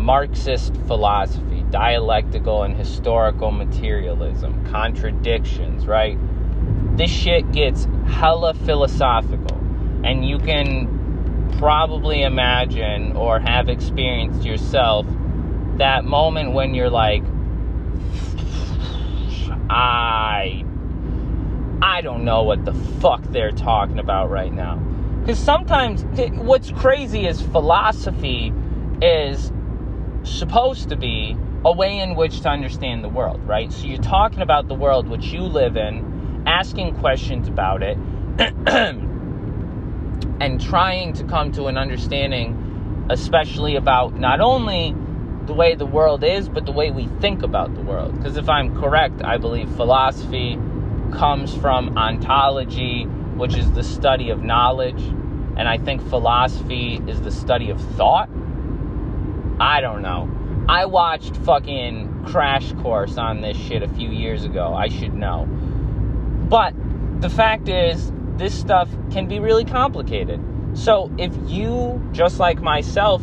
Marxist 0.00 0.74
philosophy, 0.86 1.64
dialectical 1.70 2.62
and 2.62 2.74
historical 2.74 3.50
materialism, 3.50 4.64
contradictions, 4.66 5.86
right? 5.86 6.18
This 6.96 7.10
shit 7.10 7.52
gets 7.52 7.86
hella 8.06 8.54
philosophical. 8.54 9.56
And 10.02 10.26
you 10.26 10.38
can 10.38 11.54
probably 11.58 12.22
imagine 12.22 13.14
or 13.14 13.38
have 13.38 13.68
experienced 13.68 14.44
yourself 14.44 15.06
that 15.76 16.04
moment 16.04 16.52
when 16.52 16.74
you're 16.74 16.90
like, 16.90 17.22
I 19.68 20.64
I 21.82 22.00
don't 22.02 22.24
know 22.24 22.42
what 22.42 22.64
the 22.64 22.74
fuck 23.00 23.22
they're 23.30 23.52
talking 23.52 23.98
about 23.98 24.30
right 24.30 24.52
now. 24.52 24.76
Because 25.20 25.38
sometimes 25.38 26.04
what's 26.38 26.70
crazy 26.72 27.26
is 27.26 27.40
philosophy 27.40 28.52
is 29.00 29.52
supposed 30.24 30.88
to 30.90 30.96
be 30.96 31.36
a 31.64 31.72
way 31.72 31.98
in 31.98 32.14
which 32.14 32.40
to 32.40 32.48
understand 32.48 33.04
the 33.04 33.08
world, 33.08 33.46
right? 33.46 33.72
So 33.72 33.86
you're 33.86 33.98
talking 33.98 34.40
about 34.40 34.68
the 34.68 34.74
world 34.74 35.08
which 35.08 35.26
you 35.26 35.42
live 35.42 35.76
in, 35.76 36.44
asking 36.46 36.96
questions 36.96 37.48
about 37.48 37.82
it, 37.82 37.98
and 40.40 40.60
trying 40.60 41.12
to 41.14 41.24
come 41.24 41.52
to 41.52 41.66
an 41.66 41.76
understanding, 41.76 43.06
especially 43.10 43.76
about 43.76 44.18
not 44.18 44.40
only 44.40 44.94
the 45.46 45.52
way 45.52 45.74
the 45.74 45.86
world 45.86 46.24
is, 46.24 46.48
but 46.48 46.64
the 46.64 46.72
way 46.72 46.90
we 46.90 47.06
think 47.20 47.42
about 47.42 47.74
the 47.74 47.82
world. 47.82 48.16
Because 48.16 48.36
if 48.36 48.48
I'm 48.48 48.80
correct, 48.80 49.22
I 49.22 49.36
believe 49.36 49.68
philosophy 49.74 50.58
comes 51.12 51.54
from 51.56 51.98
ontology, 51.98 53.04
which 53.04 53.56
is 53.56 53.70
the 53.72 53.82
study 53.82 54.30
of 54.30 54.42
knowledge. 54.42 55.02
And 55.56 55.68
I 55.68 55.76
think 55.78 56.08
philosophy 56.08 57.02
is 57.06 57.20
the 57.20 57.32
study 57.32 57.70
of 57.70 57.80
thought. 57.96 58.30
I 59.60 59.80
don't 59.80 60.02
know. 60.02 60.28
I 60.68 60.86
watched 60.86 61.36
fucking 61.36 62.24
Crash 62.26 62.72
Course 62.74 63.16
on 63.18 63.40
this 63.40 63.56
shit 63.56 63.82
a 63.82 63.88
few 63.88 64.08
years 64.08 64.44
ago. 64.44 64.74
I 64.74 64.88
should 64.88 65.14
know. 65.14 65.46
But 66.48 66.74
the 67.20 67.30
fact 67.30 67.68
is, 67.68 68.12
this 68.36 68.58
stuff 68.58 68.88
can 69.12 69.28
be 69.28 69.38
really 69.38 69.64
complicated. 69.64 70.40
So 70.74 71.12
if 71.18 71.32
you, 71.46 72.02
just 72.12 72.38
like 72.38 72.60
myself, 72.60 73.22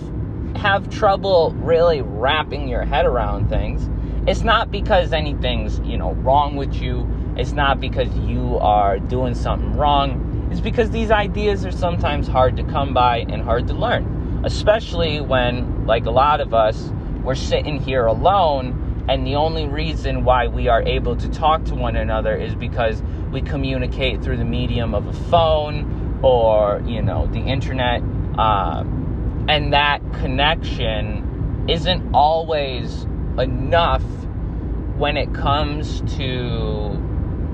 have 0.55 0.89
trouble 0.89 1.51
really 1.57 2.01
wrapping 2.01 2.67
your 2.67 2.85
head 2.85 3.05
around 3.05 3.49
things, 3.49 3.89
it's 4.29 4.41
not 4.41 4.71
because 4.71 5.13
anything's, 5.13 5.79
you 5.79 5.97
know, 5.97 6.13
wrong 6.13 6.55
with 6.55 6.75
you 6.75 7.05
it's 7.37 7.51
not 7.51 7.79
because 7.79 8.09
you 8.17 8.57
are 8.57 8.97
doing 8.97 9.35
something 9.35 9.73
wrong. 9.73 10.49
It's 10.51 10.59
because 10.59 10.89
these 10.89 11.11
ideas 11.11 11.63
are 11.67 11.71
sometimes 11.71 12.27
hard 12.27 12.57
to 12.57 12.63
come 12.63 12.95
by 12.95 13.17
and 13.29 13.43
hard 13.43 13.67
to 13.67 13.75
learn. 13.75 14.16
Especially 14.43 15.21
when, 15.21 15.85
like 15.85 16.05
a 16.05 16.11
lot 16.11 16.41
of 16.41 16.53
us, 16.53 16.91
we're 17.23 17.35
sitting 17.35 17.81
here 17.81 18.05
alone, 18.05 19.05
and 19.09 19.25
the 19.25 19.35
only 19.35 19.67
reason 19.67 20.23
why 20.23 20.47
we 20.47 20.67
are 20.67 20.81
able 20.83 21.15
to 21.15 21.29
talk 21.29 21.65
to 21.65 21.75
one 21.75 21.95
another 21.95 22.35
is 22.35 22.55
because 22.55 23.01
we 23.31 23.41
communicate 23.41 24.21
through 24.21 24.37
the 24.37 24.45
medium 24.45 24.93
of 24.93 25.07
a 25.07 25.13
phone 25.13 26.19
or, 26.23 26.81
you 26.85 27.01
know, 27.01 27.27
the 27.27 27.39
internet. 27.39 28.01
Uh, 28.37 28.83
and 29.47 29.73
that 29.73 30.01
connection 30.13 31.65
isn't 31.69 32.13
always 32.13 33.03
enough 33.37 34.03
when 34.97 35.15
it 35.17 35.33
comes 35.33 36.01
to 36.17 37.07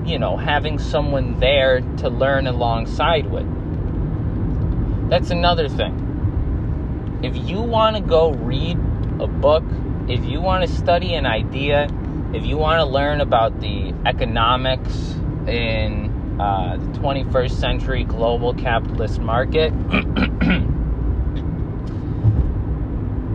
you 0.06 0.18
know, 0.18 0.36
having 0.36 0.78
someone 0.78 1.38
there 1.40 1.80
to 1.98 2.08
learn 2.08 2.46
alongside 2.46 3.30
with. 3.30 3.46
That's 5.08 5.30
another 5.30 5.68
thing. 5.68 6.03
If 7.24 7.36
you 7.48 7.62
want 7.62 7.96
to 7.96 8.02
go 8.02 8.32
read 8.32 8.76
a 9.18 9.26
book, 9.26 9.64
if 10.08 10.24
you 10.24 10.40
want 10.40 10.68
to 10.68 10.74
study 10.76 11.14
an 11.14 11.26
idea, 11.26 11.88
if 12.32 12.44
you 12.44 12.56
want 12.56 12.80
to 12.80 12.84
learn 12.84 13.20
about 13.20 13.60
the 13.60 13.94
economics 14.04 14.92
in 15.46 16.10
uh, 16.40 16.76
the 16.76 16.98
21st 16.98 17.50
century 17.52 18.04
global 18.04 18.54
capitalist 18.54 19.20
market, 19.20 19.72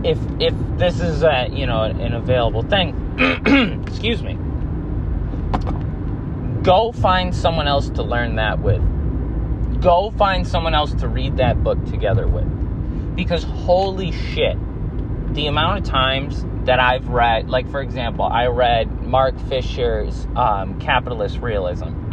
if 0.04 0.18
if 0.40 0.54
this 0.78 1.00
is 1.00 1.22
a 1.22 1.48
you 1.50 1.66
know 1.66 1.82
an 1.82 2.14
available 2.14 2.62
thing, 2.62 2.94
excuse 3.86 4.22
me 4.22 4.38
Go 6.62 6.92
find 6.92 7.34
someone 7.34 7.66
else 7.66 7.88
to 7.90 8.02
learn 8.02 8.34
that 8.34 8.60
with. 8.60 8.82
Go 9.80 10.10
find 10.18 10.46
someone 10.46 10.74
else 10.74 10.92
to 10.94 11.08
read 11.08 11.38
that 11.38 11.64
book 11.64 11.82
together 11.86 12.28
with. 12.28 12.59
Because 13.20 13.44
holy 13.44 14.12
shit, 14.12 14.56
the 15.34 15.46
amount 15.46 15.80
of 15.80 15.84
times 15.84 16.42
that 16.64 16.80
I've 16.80 17.06
read, 17.08 17.50
like 17.50 17.70
for 17.70 17.82
example, 17.82 18.24
I 18.24 18.46
read 18.46 19.02
Mark 19.02 19.38
Fisher's 19.40 20.26
um, 20.34 20.80
Capitalist 20.80 21.36
Realism. 21.36 21.84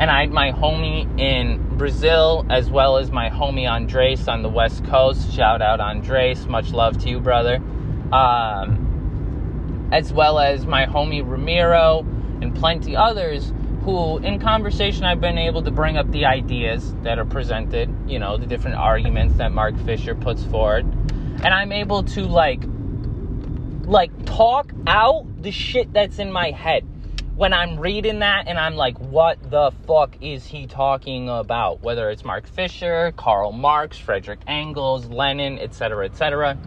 and 0.00 0.10
I 0.10 0.22
had 0.22 0.32
my 0.32 0.50
homie 0.50 1.20
in 1.20 1.78
Brazil 1.78 2.44
as 2.50 2.68
well 2.68 2.96
as 2.96 3.12
my 3.12 3.30
homie 3.30 3.70
Andres 3.70 4.26
on 4.26 4.42
the 4.42 4.48
West 4.48 4.84
Coast. 4.86 5.32
Shout 5.32 5.62
out 5.62 5.78
Andres, 5.78 6.48
much 6.48 6.72
love 6.72 6.98
to 7.04 7.08
you, 7.08 7.20
brother. 7.20 7.62
Um, 8.12 9.88
as 9.92 10.12
well 10.12 10.40
as 10.40 10.66
my 10.66 10.86
homie 10.86 11.24
Ramiro 11.24 12.00
and 12.42 12.52
plenty 12.56 12.96
others 12.96 13.52
who, 13.84 14.16
in 14.18 14.38
conversation, 14.38 15.04
I've 15.04 15.20
been 15.20 15.36
able 15.36 15.62
to 15.62 15.70
bring 15.70 15.98
up 15.98 16.10
the 16.10 16.24
ideas 16.24 16.94
that 17.02 17.18
are 17.18 17.24
presented, 17.26 17.94
you 18.08 18.18
know, 18.18 18.38
the 18.38 18.46
different 18.46 18.76
arguments 18.76 19.36
that 19.36 19.52
Mark 19.52 19.78
Fisher 19.84 20.14
puts 20.14 20.42
forward. 20.44 20.86
And 21.44 21.48
I'm 21.48 21.70
able 21.70 22.02
to, 22.04 22.22
like, 22.22 22.62
like 23.84 24.24
talk 24.24 24.72
out 24.86 25.26
the 25.42 25.50
shit 25.50 25.92
that's 25.92 26.18
in 26.18 26.32
my 26.32 26.50
head 26.50 26.88
when 27.36 27.52
I'm 27.52 27.78
reading 27.78 28.20
that 28.20 28.48
and 28.48 28.58
I'm 28.58 28.74
like, 28.74 28.98
what 28.98 29.50
the 29.50 29.70
fuck 29.86 30.16
is 30.22 30.46
he 30.46 30.66
talking 30.66 31.28
about? 31.28 31.82
Whether 31.82 32.08
it's 32.08 32.24
Mark 32.24 32.46
Fisher, 32.46 33.12
Karl 33.16 33.52
Marx, 33.52 33.98
Frederick 33.98 34.40
Engels, 34.46 35.06
Lenin, 35.06 35.58
etc., 35.58 36.06
etc 36.06 36.58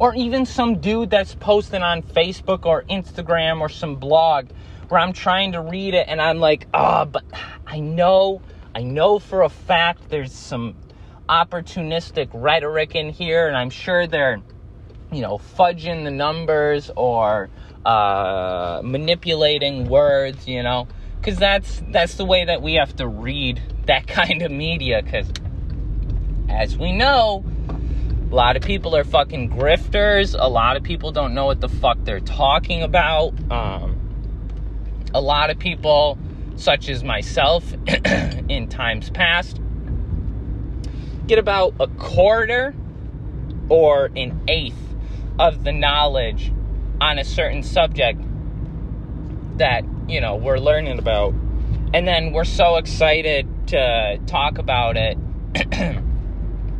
or 0.00 0.14
even 0.14 0.46
some 0.46 0.80
dude 0.80 1.10
that's 1.10 1.34
posting 1.34 1.82
on 1.82 2.02
Facebook 2.02 2.64
or 2.64 2.84
Instagram 2.84 3.60
or 3.60 3.68
some 3.68 3.96
blog 3.96 4.48
where 4.90 5.00
I'm 5.00 5.12
trying 5.12 5.52
to 5.52 5.60
read 5.60 5.94
it 5.94 6.06
and 6.08 6.20
I'm 6.20 6.40
like, 6.40 6.66
oh, 6.74 7.04
but 7.04 7.24
I 7.66 7.78
know, 7.78 8.42
I 8.74 8.82
know 8.82 9.18
for 9.18 9.42
a 9.42 9.48
fact 9.48 10.08
there's 10.08 10.32
some 10.32 10.74
opportunistic 11.28 12.28
rhetoric 12.32 12.96
in 12.96 13.10
here, 13.10 13.46
and 13.46 13.56
I'm 13.56 13.70
sure 13.70 14.08
they're, 14.08 14.42
you 15.12 15.22
know, 15.22 15.38
fudging 15.38 16.02
the 16.04 16.10
numbers 16.10 16.90
or 16.96 17.48
uh, 17.86 18.80
manipulating 18.84 19.88
words, 19.88 20.48
you 20.48 20.62
know, 20.64 20.88
because 21.20 21.38
that's 21.38 21.82
that's 21.90 22.16
the 22.16 22.24
way 22.24 22.44
that 22.44 22.60
we 22.60 22.74
have 22.74 22.96
to 22.96 23.06
read 23.06 23.62
that 23.86 24.06
kind 24.08 24.42
of 24.42 24.50
media. 24.50 25.02
Because 25.02 25.30
as 26.48 26.76
we 26.76 26.90
know, 26.90 27.44
a 28.30 28.34
lot 28.34 28.56
of 28.56 28.62
people 28.62 28.96
are 28.96 29.04
fucking 29.04 29.50
grifters. 29.50 30.34
A 30.36 30.48
lot 30.48 30.76
of 30.76 30.82
people 30.82 31.12
don't 31.12 31.32
know 31.32 31.46
what 31.46 31.60
the 31.60 31.68
fuck 31.68 31.98
they're 32.02 32.18
talking 32.18 32.82
about. 32.82 33.34
Um, 33.52 33.99
a 35.14 35.20
lot 35.20 35.50
of 35.50 35.58
people, 35.58 36.18
such 36.56 36.88
as 36.88 37.02
myself 37.04 37.72
in 38.48 38.68
times 38.68 39.10
past, 39.10 39.60
get 41.26 41.38
about 41.38 41.74
a 41.80 41.86
quarter 41.86 42.74
or 43.68 44.10
an 44.16 44.40
eighth 44.48 44.94
of 45.38 45.64
the 45.64 45.72
knowledge 45.72 46.52
on 47.00 47.18
a 47.18 47.24
certain 47.24 47.62
subject 47.62 48.20
that, 49.58 49.84
you 50.08 50.20
know, 50.20 50.36
we're 50.36 50.58
learning 50.58 50.98
about. 50.98 51.32
And 51.92 52.06
then 52.06 52.32
we're 52.32 52.44
so 52.44 52.76
excited 52.76 53.48
to 53.68 54.20
talk 54.26 54.58
about 54.58 54.96
it 54.96 55.18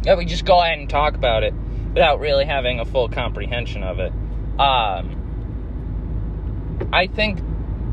yeah, 0.04 0.14
we 0.14 0.24
just 0.24 0.44
go 0.44 0.60
ahead 0.60 0.78
and 0.78 0.88
talk 0.88 1.14
about 1.14 1.42
it 1.42 1.52
without 1.94 2.20
really 2.20 2.44
having 2.44 2.80
a 2.80 2.84
full 2.84 3.08
comprehension 3.08 3.82
of 3.82 3.98
it. 3.98 4.12
Um, 4.58 5.16
I 6.92 7.06
think 7.06 7.40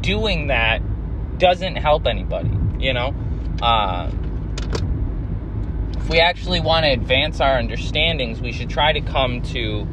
doing 0.02 0.48
that 0.48 0.82
doesn't 1.38 1.76
help 1.76 2.08
anybody, 2.08 2.52
you 2.80 2.94
know? 2.94 3.14
Uh, 3.62 4.12
if 5.98 6.10
we 6.10 6.20
actually 6.20 6.62
want 6.62 6.86
to 6.86 6.92
advance 6.92 7.42
our 7.42 7.58
understandings, 7.58 8.42
we 8.42 8.52
should 8.52 8.70
try 8.70 8.94
to 8.94 9.02
come 9.02 9.42
to 9.42 9.88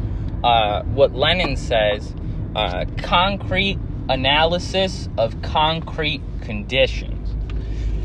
uh, 0.44 0.82
what 0.84 1.14
Lenin 1.14 1.56
says 1.56 2.14
uh, 2.54 2.84
concrete 2.98 3.78
analysis 4.08 5.08
of 5.18 5.40
concrete 5.42 6.22
conditions. 6.42 7.34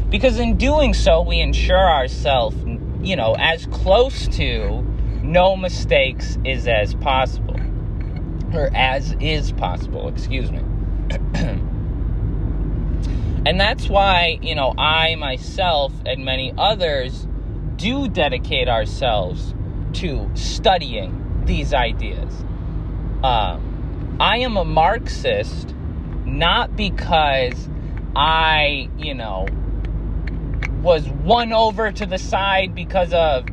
Because 0.10 0.40
in 0.40 0.58
doing 0.58 0.94
so, 0.94 1.22
we 1.22 1.40
ensure 1.40 1.78
ourselves, 1.78 2.58
you 3.04 3.16
know, 3.16 3.36
as 3.38 3.68
close 3.68 4.28
to 4.30 4.82
no 5.22 5.56
mistakes 5.56 6.38
is 6.44 6.68
as 6.68 6.96
possible. 6.96 7.60
Or 8.54 8.72
as 8.74 9.16
is 9.20 9.52
possible, 9.52 10.08
excuse 10.08 10.52
me. 10.52 10.64
and 13.46 13.60
that's 13.60 13.88
why, 13.88 14.40
you 14.42 14.56
know, 14.56 14.74
I 14.78 15.16
myself 15.16 15.94
and 16.06 16.26
many 16.26 16.54
others 16.58 17.28
do 17.78 18.08
dedicate 18.08 18.68
ourselves 18.68 19.54
to 19.94 20.30
studying 20.36 21.44
these 21.46 21.74
ideas. 21.74 22.34
Um, 23.24 24.18
I 24.20 24.40
am 24.40 24.58
a 24.58 24.66
Marxist 24.66 25.74
not 26.26 26.76
because 26.76 27.70
I, 28.16 28.90
you 28.98 29.16
know, 29.16 29.48
was 30.82 31.08
won 31.08 31.54
over 31.54 31.92
to 31.92 32.06
the 32.06 32.18
side 32.18 32.76
because 32.76 33.14
of, 33.14 33.46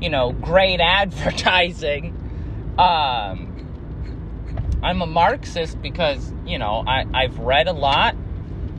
you 0.00 0.10
know, 0.10 0.32
great 0.32 0.80
advertising. 0.82 2.14
Um, 2.78 3.50
I'm 4.82 5.02
a 5.02 5.06
Marxist 5.06 5.80
because, 5.80 6.32
you 6.46 6.58
know, 6.58 6.84
I, 6.86 7.04
I've 7.12 7.38
read 7.38 7.68
a 7.68 7.72
lot. 7.72 8.16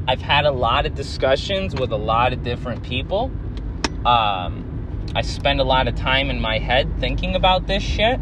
I've 0.08 0.22
had 0.22 0.46
a 0.46 0.52
lot 0.52 0.86
of 0.86 0.94
discussions 0.94 1.74
with 1.74 1.91
a 1.91 1.98
lot 1.98 2.32
of 2.32 2.44
different 2.44 2.84
people. 2.84 3.32
Um, 4.06 5.08
I 5.15 5.24
spend 5.24 5.60
a 5.60 5.63
lot 5.63 5.88
of 5.88 5.96
time 5.96 6.30
in 6.30 6.39
my 6.39 6.60
head 6.60 7.00
thinking 7.00 7.36
about 7.36 7.65
this 7.65 7.82
shit. 7.82 8.20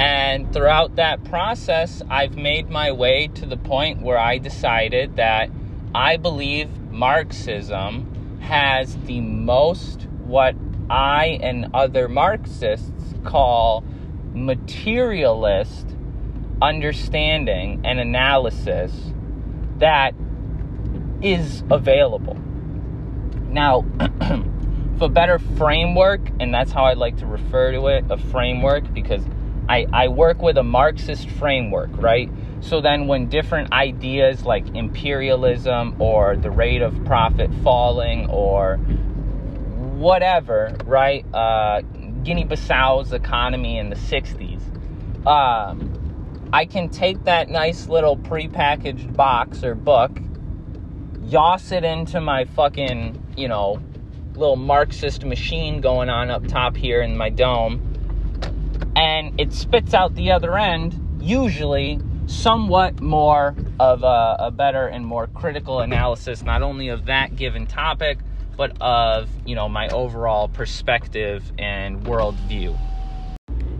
And 0.00 0.52
throughout 0.52 0.96
that 0.96 1.22
process, 1.24 2.02
I've 2.10 2.36
made 2.36 2.70
my 2.70 2.90
way 2.90 3.28
to 3.28 3.46
the 3.46 3.56
point 3.56 4.02
where 4.02 4.18
I 4.18 4.38
decided 4.38 5.16
that 5.16 5.48
I 5.94 6.16
believe 6.16 6.68
Marxism 6.90 8.38
has 8.40 8.96
the 9.06 9.20
most 9.20 10.08
what 10.24 10.56
I 10.90 11.38
and 11.40 11.70
other 11.72 12.08
Marxists 12.08 13.14
call 13.24 13.84
materialist 14.34 15.86
understanding 16.60 17.82
and 17.84 18.00
analysis 18.00 18.92
that 19.78 20.14
is 21.22 21.62
available. 21.70 22.36
Now, 23.48 23.84
for 24.98 25.08
better 25.08 25.38
framework, 25.38 26.20
and 26.40 26.52
that's 26.52 26.72
how 26.72 26.84
I 26.84 26.94
like 26.94 27.18
to 27.18 27.26
refer 27.26 27.72
to 27.72 27.86
it 27.88 28.04
a 28.10 28.16
framework 28.16 28.92
because 28.92 29.22
I, 29.68 29.86
I 29.92 30.08
work 30.08 30.42
with 30.42 30.58
a 30.58 30.62
Marxist 30.62 31.28
framework, 31.30 31.90
right? 31.94 32.30
So 32.60 32.80
then, 32.80 33.06
when 33.06 33.28
different 33.28 33.72
ideas 33.72 34.44
like 34.44 34.74
imperialism 34.74 36.00
or 36.00 36.36
the 36.36 36.50
rate 36.50 36.82
of 36.82 37.04
profit 37.04 37.50
falling 37.62 38.28
or 38.30 38.76
whatever, 39.96 40.76
right? 40.84 41.24
Uh, 41.34 41.82
Guinea 42.22 42.44
Bissau's 42.44 43.12
economy 43.12 43.78
in 43.78 43.90
the 43.90 43.96
60s, 43.96 44.60
um, 45.26 46.48
I 46.52 46.64
can 46.64 46.88
take 46.88 47.24
that 47.24 47.48
nice 47.48 47.88
little 47.88 48.16
prepackaged 48.16 49.14
box 49.16 49.64
or 49.64 49.74
book, 49.74 50.18
yoss 51.26 51.72
it 51.72 51.84
into 51.84 52.20
my 52.20 52.44
fucking, 52.44 53.22
you 53.36 53.48
know, 53.48 53.80
little 54.34 54.56
Marxist 54.56 55.24
machine 55.24 55.80
going 55.80 56.08
on 56.08 56.30
up 56.30 56.46
top 56.46 56.76
here 56.76 57.00
in 57.00 57.16
my 57.16 57.30
dome 57.30 57.86
and 58.96 59.38
it 59.38 59.52
spits 59.52 59.92
out 59.92 60.14
the 60.14 60.32
other 60.32 60.56
end, 60.56 60.98
usually 61.20 62.00
somewhat 62.26 63.00
more 63.00 63.54
of 63.78 64.02
a, 64.02 64.36
a, 64.40 64.50
better 64.50 64.86
and 64.86 65.06
more 65.06 65.26
critical 65.28 65.80
analysis, 65.80 66.42
not 66.42 66.62
only 66.62 66.88
of 66.88 67.04
that 67.04 67.36
given 67.36 67.66
topic, 67.66 68.18
but 68.56 68.80
of 68.80 69.28
you 69.44 69.54
know 69.54 69.68
my 69.68 69.88
overall 69.88 70.48
perspective 70.48 71.52
and 71.58 72.04
worldview. 72.04 72.76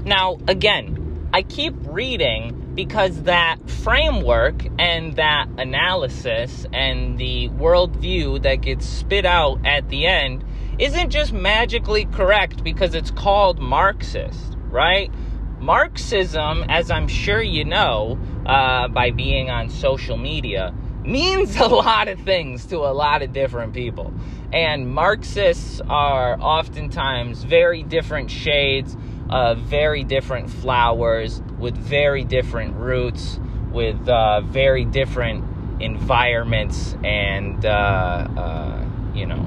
Now, 0.04 0.38
again, 0.46 1.28
I 1.32 1.42
keep 1.42 1.74
reading 1.86 2.65
because 2.76 3.22
that 3.22 3.58
framework 3.68 4.54
and 4.78 5.16
that 5.16 5.48
analysis 5.58 6.66
and 6.72 7.18
the 7.18 7.48
worldview 7.50 8.40
that 8.42 8.56
gets 8.56 8.86
spit 8.86 9.24
out 9.24 9.58
at 9.66 9.88
the 9.88 10.06
end 10.06 10.44
isn't 10.78 11.10
just 11.10 11.32
magically 11.32 12.04
correct 12.06 12.62
because 12.62 12.94
it's 12.94 13.10
called 13.10 13.58
Marxist 13.58 14.56
right? 14.76 15.10
Marxism, 15.58 16.64
as 16.68 16.90
I'm 16.90 17.08
sure 17.08 17.40
you 17.40 17.64
know 17.64 18.18
uh, 18.44 18.88
by 18.88 19.10
being 19.10 19.48
on 19.48 19.70
social 19.70 20.18
media, 20.18 20.74
means 21.02 21.56
a 21.56 21.66
lot 21.66 22.08
of 22.08 22.20
things 22.20 22.66
to 22.66 22.78
a 22.78 22.92
lot 22.92 23.22
of 23.22 23.32
different 23.32 23.72
people. 23.72 24.12
And 24.52 24.92
Marxists 24.92 25.80
are 25.88 26.38
oftentimes 26.38 27.42
very 27.42 27.82
different 27.82 28.30
shades 28.30 28.96
of 29.30 29.58
very 29.58 30.04
different 30.04 30.50
flowers 30.50 31.40
with 31.58 31.76
very 31.76 32.24
different 32.24 32.76
roots, 32.76 33.40
with 33.72 34.08
uh, 34.08 34.40
very 34.42 34.84
different 34.84 35.44
environments, 35.80 36.96
and, 37.04 37.64
uh, 37.64 37.68
uh 37.68 38.84
you 39.14 39.26
know, 39.26 39.38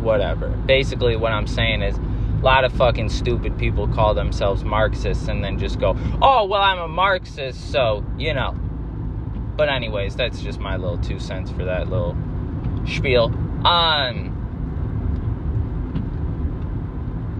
whatever. 0.00 0.48
Basically, 0.48 1.16
what 1.16 1.32
I'm 1.32 1.46
saying 1.46 1.82
is 1.82 1.96
a 1.96 2.42
lot 2.42 2.64
of 2.64 2.72
fucking 2.72 3.10
stupid 3.10 3.58
people 3.58 3.86
call 3.86 4.14
themselves 4.14 4.64
Marxists 4.64 5.28
and 5.28 5.44
then 5.44 5.58
just 5.58 5.78
go, 5.78 5.96
oh, 6.22 6.46
well, 6.46 6.62
I'm 6.62 6.78
a 6.78 6.88
Marxist, 6.88 7.70
so, 7.70 8.04
you 8.18 8.32
know. 8.32 8.52
But, 9.56 9.68
anyways, 9.68 10.16
that's 10.16 10.40
just 10.40 10.58
my 10.58 10.76
little 10.76 10.96
two 10.98 11.18
cents 11.18 11.50
for 11.50 11.64
that 11.64 11.90
little 11.90 12.16
spiel. 12.86 13.26
Um, 13.66 14.36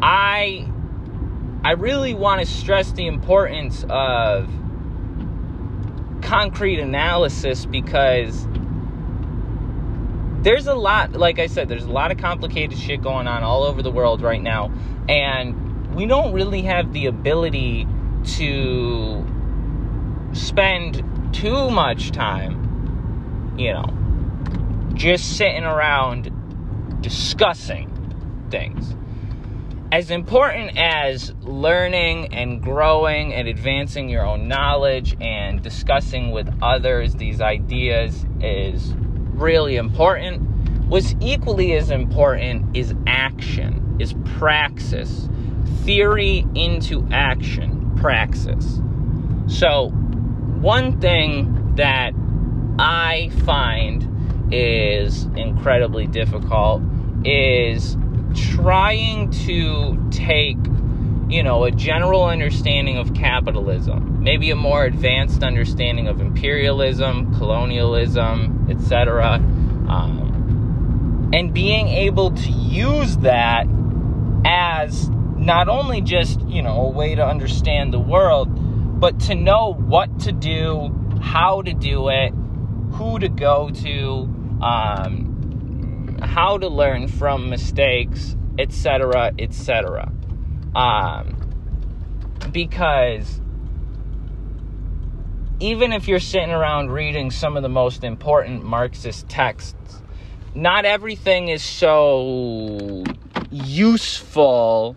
I, 0.03 0.70
I 1.63 1.73
really 1.73 2.15
want 2.15 2.41
to 2.41 2.47
stress 2.47 2.93
the 2.93 3.07
importance 3.07 3.85
of 3.91 4.49
concrete 6.23 6.79
analysis 6.79 7.67
because 7.67 8.47
there's 10.43 10.67
a 10.67 10.75
lot, 10.75 11.13
like 11.13 11.39
I 11.39 11.49
said, 11.49 11.69
there's 11.69 11.85
a 11.85 11.91
lot 11.91 12.13
of 12.13 12.19
complicated 12.19 12.79
shit 12.79 13.03
going 13.03 13.27
on 13.27 13.43
all 13.43 13.65
over 13.65 13.83
the 13.83 13.91
world 13.91 14.23
right 14.23 14.41
now. 14.41 14.73
And 15.07 15.95
we 15.95 16.07
don't 16.07 16.33
really 16.33 16.63
have 16.63 16.95
the 16.95 17.07
ability 17.07 17.87
to 18.37 19.27
spend 20.33 21.05
too 21.35 21.71
much 21.71 22.11
time, 22.11 23.55
you 23.59 23.75
know, 23.75 23.85
just 24.95 25.37
sitting 25.37 25.65
around 25.65 26.31
discussing 27.03 27.89
things. 28.51 28.95
As 29.93 30.13
important 30.13 30.79
as 30.79 31.35
learning 31.43 32.33
and 32.33 32.63
growing 32.63 33.35
and 33.35 33.49
advancing 33.49 34.09
your 34.09 34.25
own 34.25 34.47
knowledge 34.47 35.17
and 35.21 35.61
discussing 35.61 36.31
with 36.31 36.49
others 36.63 37.17
these 37.17 37.41
ideas 37.41 38.25
is 38.41 38.95
really 39.33 39.75
important 39.75 40.43
what's 40.87 41.17
equally 41.21 41.73
as 41.73 41.91
important 41.91 42.77
is 42.77 42.95
action, 43.09 43.97
is 43.99 44.15
praxis, 44.25 45.29
theory 45.85 46.47
into 46.55 47.05
action, 47.11 47.93
praxis. 47.97 48.81
So, 49.49 49.89
one 50.61 51.01
thing 51.01 51.75
that 51.75 52.13
I 52.79 53.31
find 53.45 54.53
is 54.53 55.25
incredibly 55.37 56.07
difficult 56.07 56.81
is 57.25 57.97
trying 58.35 59.31
to 59.31 60.09
take 60.11 60.57
you 61.31 61.45
know, 61.45 61.65
a 61.65 61.71
general 61.71 62.25
understanding 62.25 62.99
of 62.99 63.15
capitalism, 63.15 64.21
maybe 64.23 64.51
a 64.51 64.57
more 64.57 64.85
advanced 64.85 65.45
understanding 65.45 66.09
of 66.09 66.21
imperialism, 66.21 67.33
colonialism, 67.37 68.67
etc., 68.69 69.35
um, 69.89 71.31
and 71.33 71.55
being 71.55 71.87
able 71.87 72.33
to 72.33 72.51
use 72.51 73.17
that 73.19 73.67
as 74.45 75.09
not 75.09 75.69
only 75.69 76.01
just, 76.01 76.41
you 76.49 76.63
know, 76.63 76.87
a 76.87 76.91
way 76.91 77.15
to 77.15 77.25
understand 77.25 77.95
the 77.95 78.01
world, 78.01 78.49
but 79.01 79.21
to 79.21 79.37
know 79.37 79.73
what 79.73 80.19
to 80.21 80.33
do, 80.33 80.93
how 81.23 81.63
to 81.63 81.73
do 81.73 82.09
it, 82.09 82.33
who 82.95 83.21
to 83.21 83.29
go 83.29 83.71
to, 83.71 84.29
um, 84.63 85.30
how 86.21 86.59
to 86.59 86.69
learn 86.69 87.09
from 87.09 87.49
mistakes, 87.51 88.37
etc., 88.59 89.33
etc. 89.39 90.13
Um, 90.75 91.37
because 92.51 93.41
even 95.61 95.93
if 95.93 96.09
you're 96.09 96.21
sitting 96.21 96.51
around 96.51 96.91
reading 96.91 97.31
some 97.31 97.57
of 97.57 97.63
the 97.63 97.69
most 97.69 98.03
important 98.03 98.65
Marxist 98.65 99.29
texts, 99.29 100.03
not 100.55 100.85
everything 100.85 101.49
is 101.49 101.63
so 101.63 103.09
useful 103.51 104.97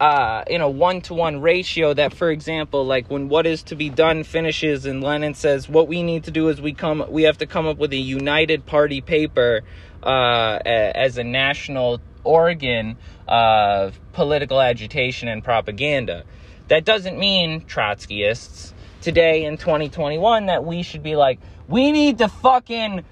uh, 0.00 0.42
in 0.46 0.60
a 0.60 0.68
one 0.68 1.00
to 1.02 1.14
one 1.14 1.40
ratio 1.40 1.94
that, 1.94 2.14
for 2.14 2.30
example, 2.30 2.84
like 2.84 3.10
when 3.10 3.28
what 3.28 3.46
is 3.46 3.62
to 3.64 3.76
be 3.76 3.88
done 3.90 4.24
finishes 4.24 4.86
and 4.86 5.02
Lenin 5.02 5.34
says 5.34 5.68
what 5.68 5.88
we 5.88 6.02
need 6.02 6.24
to 6.24 6.30
do 6.30 6.48
is 6.48 6.60
we 6.60 6.72
come 6.72 7.04
we 7.08 7.22
have 7.22 7.38
to 7.38 7.46
come 7.46 7.66
up 7.66 7.78
with 7.78 7.92
a 7.92 7.96
united 7.96 8.66
party 8.66 9.00
paper 9.00 9.62
uh, 10.02 10.58
as 10.64 11.16
a 11.16 11.24
national 11.24 12.00
organ 12.24 12.96
of 13.28 13.98
political 14.12 14.60
agitation 14.60 15.28
and 15.28 15.44
propaganda. 15.44 16.24
That 16.68 16.84
doesn't 16.84 17.18
mean 17.18 17.62
Trotskyists 17.62 18.72
today 19.00 19.44
in 19.44 19.58
2021 19.58 20.46
that 20.46 20.64
we 20.64 20.82
should 20.82 21.02
be 21.02 21.14
like, 21.14 21.38
we 21.68 21.92
need 21.92 22.18
to 22.18 22.28
fucking 22.28 23.04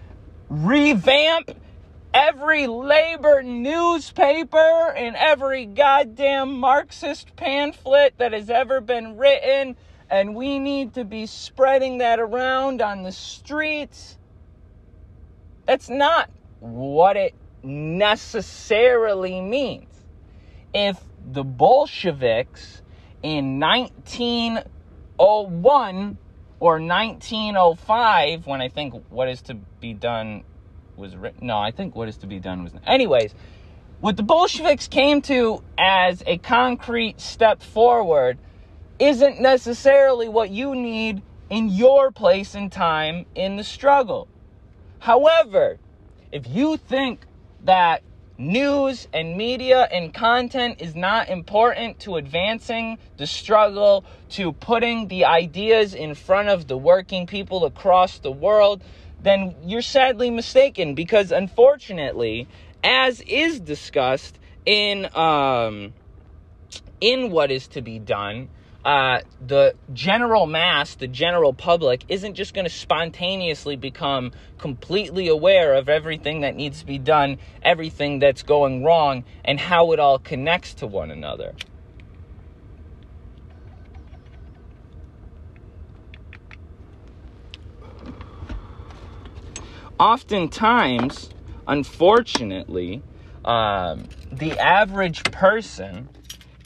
revamp 0.48 1.50
every 2.14 2.66
labor 2.66 3.42
newspaper 3.42 4.94
and 4.96 5.14
every 5.16 5.66
goddamn 5.66 6.58
Marxist 6.58 7.36
pamphlet 7.36 8.14
that 8.18 8.32
has 8.32 8.50
ever 8.50 8.80
been 8.80 9.16
written, 9.16 9.76
and 10.10 10.34
we 10.34 10.58
need 10.58 10.94
to 10.94 11.04
be 11.04 11.26
spreading 11.26 11.98
that 11.98 12.18
around 12.20 12.82
on 12.82 13.02
the 13.02 13.12
streets. 13.12 14.18
That's 15.66 15.88
not 15.88 16.30
what 16.60 17.16
it 17.16 17.34
necessarily 17.62 19.40
means. 19.40 19.88
If 20.74 20.98
the 21.24 21.44
Bolsheviks 21.44 22.82
in 23.22 23.60
1901 23.60 26.18
or 26.60 26.80
1905, 26.80 28.46
when 28.46 28.60
I 28.60 28.68
think 28.68 29.02
what 29.08 29.28
is 29.28 29.42
to 29.42 29.54
be 29.54 29.94
done 29.94 30.42
was 31.02 31.16
written. 31.16 31.48
No, 31.48 31.58
I 31.58 31.72
think 31.72 31.94
what 31.94 32.08
is 32.08 32.16
to 32.18 32.26
be 32.26 32.38
done 32.38 32.62
was. 32.62 32.72
Anyways, 32.86 33.34
what 34.00 34.16
the 34.16 34.22
Bolsheviks 34.22 34.88
came 34.88 35.20
to 35.22 35.62
as 35.76 36.22
a 36.26 36.38
concrete 36.38 37.20
step 37.20 37.60
forward 37.60 38.38
isn't 38.98 39.40
necessarily 39.40 40.28
what 40.28 40.50
you 40.50 40.74
need 40.74 41.20
in 41.50 41.68
your 41.68 42.10
place 42.10 42.54
and 42.54 42.72
time 42.72 43.26
in 43.34 43.56
the 43.56 43.64
struggle. 43.64 44.28
However, 45.00 45.78
if 46.30 46.46
you 46.46 46.76
think 46.76 47.26
that 47.64 48.02
news 48.38 49.08
and 49.12 49.36
media 49.36 49.88
and 49.92 50.14
content 50.14 50.80
is 50.80 50.94
not 50.94 51.28
important 51.28 51.98
to 52.00 52.16
advancing 52.16 52.96
the 53.16 53.26
struggle, 53.26 54.04
to 54.30 54.52
putting 54.52 55.08
the 55.08 55.24
ideas 55.24 55.94
in 55.94 56.14
front 56.14 56.48
of 56.48 56.68
the 56.68 56.76
working 56.76 57.26
people 57.26 57.64
across 57.64 58.18
the 58.18 58.30
world, 58.30 58.82
then 59.22 59.54
you're 59.64 59.82
sadly 59.82 60.30
mistaken 60.30 60.94
because 60.94 61.32
unfortunately, 61.32 62.48
as 62.82 63.20
is 63.22 63.60
discussed 63.60 64.38
in 64.66 65.08
um, 65.16 65.94
in 67.00 67.30
what 67.30 67.50
is 67.50 67.68
to 67.68 67.82
be 67.82 67.98
done, 67.98 68.48
uh, 68.84 69.20
the 69.44 69.74
general 69.92 70.46
mass, 70.46 70.94
the 70.96 71.06
general 71.06 71.52
public, 71.52 72.04
isn't 72.08 72.34
just 72.34 72.54
going 72.54 72.64
to 72.64 72.70
spontaneously 72.70 73.76
become 73.76 74.32
completely 74.58 75.28
aware 75.28 75.74
of 75.74 75.88
everything 75.88 76.40
that 76.40 76.56
needs 76.56 76.80
to 76.80 76.86
be 76.86 76.98
done, 76.98 77.38
everything 77.62 78.18
that's 78.18 78.42
going 78.42 78.82
wrong, 78.82 79.24
and 79.44 79.60
how 79.60 79.92
it 79.92 80.00
all 80.00 80.18
connects 80.18 80.74
to 80.74 80.86
one 80.86 81.10
another. 81.10 81.54
Oftentimes, 90.02 91.30
unfortunately, 91.68 93.00
um, 93.44 94.08
the 94.32 94.58
average 94.58 95.22
person 95.30 96.08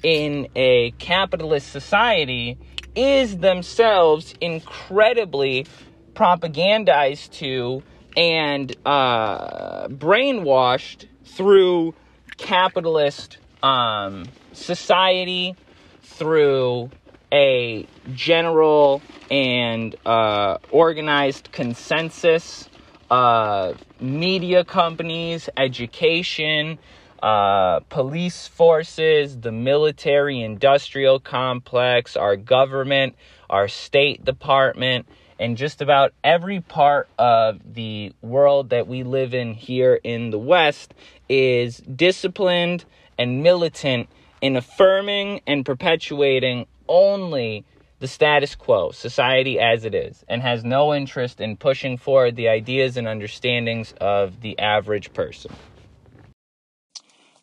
in 0.03 0.49
a 0.57 0.93
capitalist 0.93 1.71
society 1.71 2.57
is 2.95 3.37
themselves 3.37 4.35
incredibly 4.41 5.67
propagandized 6.15 7.31
to 7.31 7.83
and 8.17 8.75
uh, 8.87 9.87
brainwashed 9.89 11.07
through 11.27 11.95
capitalist 12.39 13.37
um, 13.63 14.25
society, 14.55 15.55
through 16.03 16.91
a 17.31 17.87
general 18.15 19.03
and 19.31 19.95
uh, 20.07 20.57
organized 20.71 21.53
consensus 21.53 22.71
uh, 23.11 23.75
media 24.01 24.65
companies, 24.65 25.49
education, 25.57 26.79
uh, 27.23 27.81
police 27.89 28.47
forces, 28.47 29.41
the 29.41 29.53
military 29.53 30.41
industrial 30.41 31.19
complex, 31.19 32.17
our 32.17 32.37
government, 32.37 33.15
our 33.49 33.69
State 33.69 34.25
Department, 34.25 35.07
and 35.39 35.57
just 35.57 35.83
about 35.83 36.13
every 36.25 36.61
part 36.61 37.09
of 37.19 37.61
the 37.75 38.13
world 38.23 38.71
that 38.71 38.87
we 38.87 39.03
live 39.03 39.35
in 39.35 39.55
here 39.55 39.99
in 40.03 40.31
the 40.31 40.39
West 40.39 40.95
is 41.29 41.79
disciplined 41.79 42.85
and 43.19 43.43
militant 43.43 44.09
in 44.41 44.57
affirming 44.57 45.41
and 45.47 45.65
perpetuating 45.65 46.67
only 46.89 47.65
the 47.99 48.09
status 48.09 48.55
quo, 48.55 48.91
society 48.91 49.59
as 49.59 49.85
it 49.85 49.95
is, 49.95 50.25
and 50.29 50.43
has 50.43 50.65
no 50.65 50.95
interest 50.95 51.41
in 51.41 51.57
pushing 51.57 51.97
forward 51.97 52.37
the 52.37 52.49
ideas 52.49 52.97
and 52.97 53.09
understandings 53.09 53.95
of 54.01 54.41
the 54.41 54.59
average 54.59 55.13
person. 55.13 55.53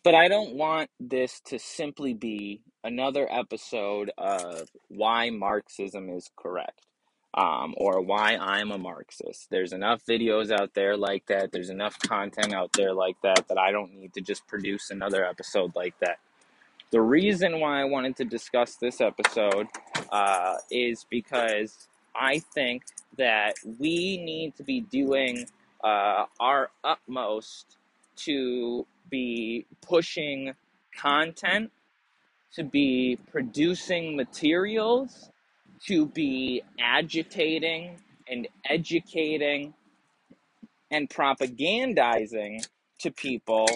But 0.04 0.14
I 0.14 0.28
don't 0.28 0.54
want 0.54 0.90
this 1.00 1.40
to 1.46 1.58
simply 1.58 2.12
be 2.14 2.60
another 2.84 3.26
episode 3.30 4.12
of 4.18 4.68
why 4.88 5.30
Marxism 5.30 6.10
is 6.10 6.30
correct. 6.36 6.86
Um, 7.36 7.74
or 7.78 8.00
why 8.00 8.36
I'm 8.36 8.70
a 8.70 8.78
Marxist. 8.78 9.48
There's 9.50 9.72
enough 9.72 10.02
videos 10.08 10.52
out 10.52 10.74
there 10.74 10.96
like 10.96 11.26
that. 11.26 11.50
There's 11.50 11.68
enough 11.68 11.98
content 11.98 12.54
out 12.54 12.70
there 12.74 12.94
like 12.94 13.16
that 13.24 13.48
that 13.48 13.58
I 13.58 13.72
don't 13.72 13.92
need 13.92 14.14
to 14.14 14.20
just 14.20 14.46
produce 14.46 14.90
another 14.90 15.24
episode 15.24 15.74
like 15.74 15.98
that. 15.98 16.18
The 16.94 17.02
reason 17.02 17.58
why 17.58 17.80
I 17.80 17.84
wanted 17.86 18.14
to 18.18 18.24
discuss 18.24 18.76
this 18.76 19.00
episode 19.00 19.66
uh, 20.12 20.58
is 20.70 21.04
because 21.10 21.88
I 22.14 22.38
think 22.38 22.84
that 23.18 23.56
we 23.80 24.16
need 24.18 24.54
to 24.58 24.62
be 24.62 24.82
doing 24.82 25.46
uh, 25.82 26.26
our 26.38 26.70
utmost 26.84 27.78
to 28.18 28.86
be 29.10 29.66
pushing 29.82 30.54
content, 30.96 31.72
to 32.52 32.62
be 32.62 33.18
producing 33.32 34.14
materials, 34.14 35.30
to 35.86 36.06
be 36.06 36.62
agitating 36.78 37.96
and 38.28 38.46
educating 38.70 39.74
and 40.92 41.10
propagandizing 41.10 42.64
to 43.00 43.10
people 43.10 43.68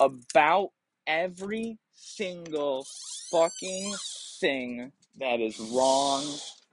about 0.00 0.72
every 1.06 1.78
single 1.94 2.86
fucking 3.30 3.94
thing 4.40 4.92
that 5.18 5.40
is 5.40 5.58
wrong 5.72 6.24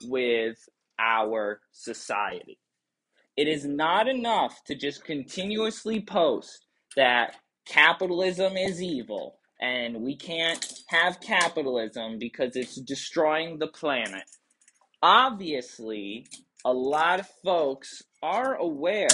with 0.05 0.57
our 0.99 1.61
society. 1.71 2.59
It 3.37 3.47
is 3.47 3.65
not 3.65 4.07
enough 4.07 4.63
to 4.65 4.75
just 4.75 5.05
continuously 5.05 6.01
post 6.01 6.65
that 6.95 7.37
capitalism 7.65 8.57
is 8.57 8.81
evil 8.81 9.39
and 9.61 10.01
we 10.01 10.15
can't 10.15 10.73
have 10.87 11.21
capitalism 11.21 12.17
because 12.19 12.55
it's 12.55 12.75
destroying 12.75 13.59
the 13.59 13.67
planet. 13.67 14.23
Obviously, 15.03 16.25
a 16.65 16.73
lot 16.73 17.19
of 17.19 17.27
folks 17.43 18.03
are 18.23 18.55
aware 18.55 19.07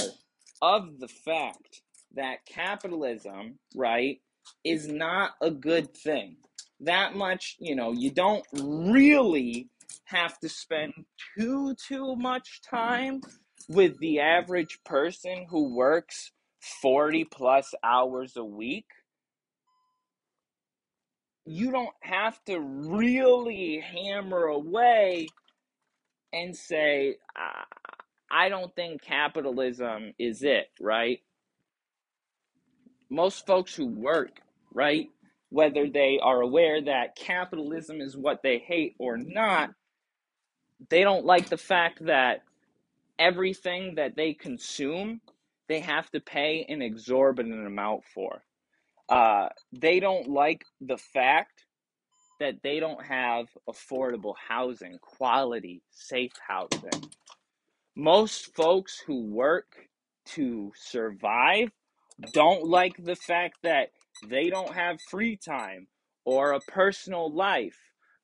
of 0.61 0.99
the 0.99 1.07
fact 1.07 1.81
that 2.15 2.45
capitalism, 2.45 3.59
right, 3.75 4.19
is 4.63 4.87
not 4.87 5.31
a 5.41 5.51
good 5.51 5.95
thing. 5.95 6.37
That 6.79 7.15
much, 7.15 7.55
you 7.59 7.75
know, 7.75 7.91
you 7.91 8.11
don't 8.11 8.45
really 8.53 9.69
have 10.05 10.39
to 10.39 10.49
spend 10.49 10.93
too 11.37 11.75
too 11.75 12.15
much 12.15 12.61
time 12.61 13.21
with 13.69 13.97
the 13.99 14.19
average 14.19 14.79
person 14.85 15.45
who 15.49 15.75
works 15.75 16.31
40 16.81 17.25
plus 17.25 17.73
hours 17.83 18.37
a 18.37 18.43
week. 18.43 18.85
You 21.45 21.71
don't 21.71 21.95
have 22.01 22.43
to 22.45 22.59
really 22.59 23.79
hammer 23.79 24.43
away 24.43 25.27
and 26.33 26.55
say, 26.55 27.15
I 28.29 28.49
don't 28.49 28.75
think 28.75 29.01
capitalism 29.01 30.13
is 30.19 30.43
it, 30.43 30.67
right? 30.79 31.19
Most 33.09 33.45
folks 33.45 33.73
who 33.75 33.87
work, 33.87 34.41
right, 34.73 35.09
whether 35.49 35.89
they 35.89 36.19
are 36.21 36.41
aware 36.41 36.81
that 36.81 37.15
capitalism 37.15 38.01
is 38.01 38.17
what 38.17 38.41
they 38.43 38.59
hate 38.59 38.95
or 38.99 39.17
not, 39.17 39.71
they 40.89 41.01
don't 41.01 41.25
like 41.25 41.49
the 41.49 41.57
fact 41.57 42.05
that 42.05 42.43
everything 43.17 43.95
that 43.95 44.15
they 44.15 44.33
consume, 44.33 45.21
they 45.67 45.79
have 45.79 46.09
to 46.11 46.19
pay 46.19 46.65
an 46.69 46.81
exorbitant 46.81 47.65
amount 47.65 48.03
for. 48.13 48.43
Uh, 49.09 49.49
they 49.71 49.99
don't 49.99 50.27
like 50.27 50.65
the 50.81 50.97
fact 50.97 51.65
that 52.39 52.61
they 52.61 52.79
don't 52.79 53.03
have 53.03 53.47
affordable 53.67 54.35
housing, 54.47 54.97
quality, 55.01 55.81
safe 55.89 56.33
housing. 56.45 57.09
Most 57.95 58.53
folks 58.53 59.01
who 59.07 59.23
work 59.23 59.87
to 60.25 60.71
survive 60.75 61.71
don't 62.33 62.65
like 62.65 63.03
the 63.03 63.15
fact 63.15 63.59
that 63.63 63.89
they 64.27 64.49
don't 64.49 64.73
have 64.73 65.01
free 65.01 65.37
time 65.37 65.87
or 66.25 66.53
a 66.53 66.61
personal 66.61 67.31
life 67.33 67.77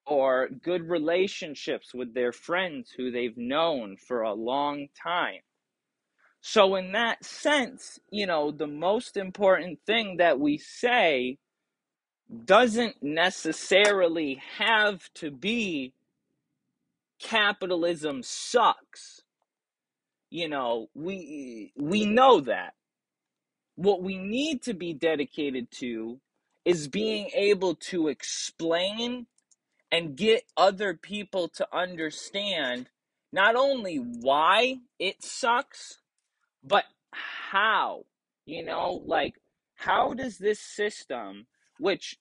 or 0.05 0.49
good 0.63 0.89
relationships 0.89 1.93
with 1.93 2.13
their 2.13 2.31
friends 2.31 2.91
who 2.97 3.11
they've 3.11 3.37
known 3.37 3.97
for 3.97 4.21
a 4.21 4.33
long 4.33 4.87
time. 5.01 5.41
So, 6.41 6.75
in 6.75 6.91
that 6.93 7.23
sense, 7.23 7.99
you 8.11 8.27
know, 8.27 8.51
the 8.51 8.67
most 8.67 9.17
important 9.17 9.79
thing 9.85 10.17
that 10.17 10.39
we 10.39 10.57
say 10.57 11.37
doesn't 12.45 12.97
necessarily 13.01 14.41
have 14.57 15.09
to 15.15 15.31
be 15.31 15.93
capitalism 17.19 18.21
sucks. 18.23 19.21
You 20.29 20.49
know, 20.49 20.89
we 20.95 21.73
we 21.77 22.05
know 22.05 22.41
that. 22.41 22.73
What 23.75 24.03
we 24.03 24.17
need 24.17 24.63
to 24.63 24.73
be 24.73 24.93
dedicated 24.93 25.71
to 25.79 26.19
is 26.65 26.87
being 26.87 27.29
able 27.33 27.75
to 27.75 28.07
explain 28.07 29.27
and 29.91 30.15
get 30.15 30.43
other 30.57 30.93
people 30.95 31.49
to 31.49 31.67
understand 31.75 32.89
not 33.31 33.55
only 33.55 33.97
why 33.97 34.77
it 34.99 35.23
sucks, 35.23 35.99
but 36.63 36.85
how 37.11 38.05
you 38.45 38.63
know 38.63 39.01
like 39.05 39.35
how 39.75 40.13
does 40.13 40.37
this 40.37 40.59
system 40.59 41.45
which 41.79 42.17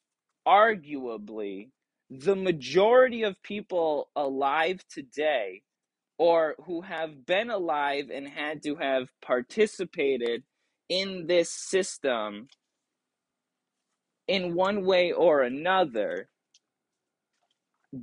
arguably 0.46 1.70
the 2.10 2.36
majority 2.36 3.22
of 3.22 3.42
people 3.42 4.10
alive 4.16 4.84
today 4.90 5.62
or 6.18 6.54
who 6.66 6.82
have 6.82 7.26
been 7.26 7.50
alive 7.50 8.10
and 8.12 8.28
had 8.28 8.62
to 8.62 8.76
have 8.76 9.08
participated 9.22 10.42
in 10.92 11.26
this 11.26 11.48
system 11.48 12.48
in 14.28 14.54
one 14.54 14.84
way 14.84 15.10
or 15.10 15.40
another 15.40 16.28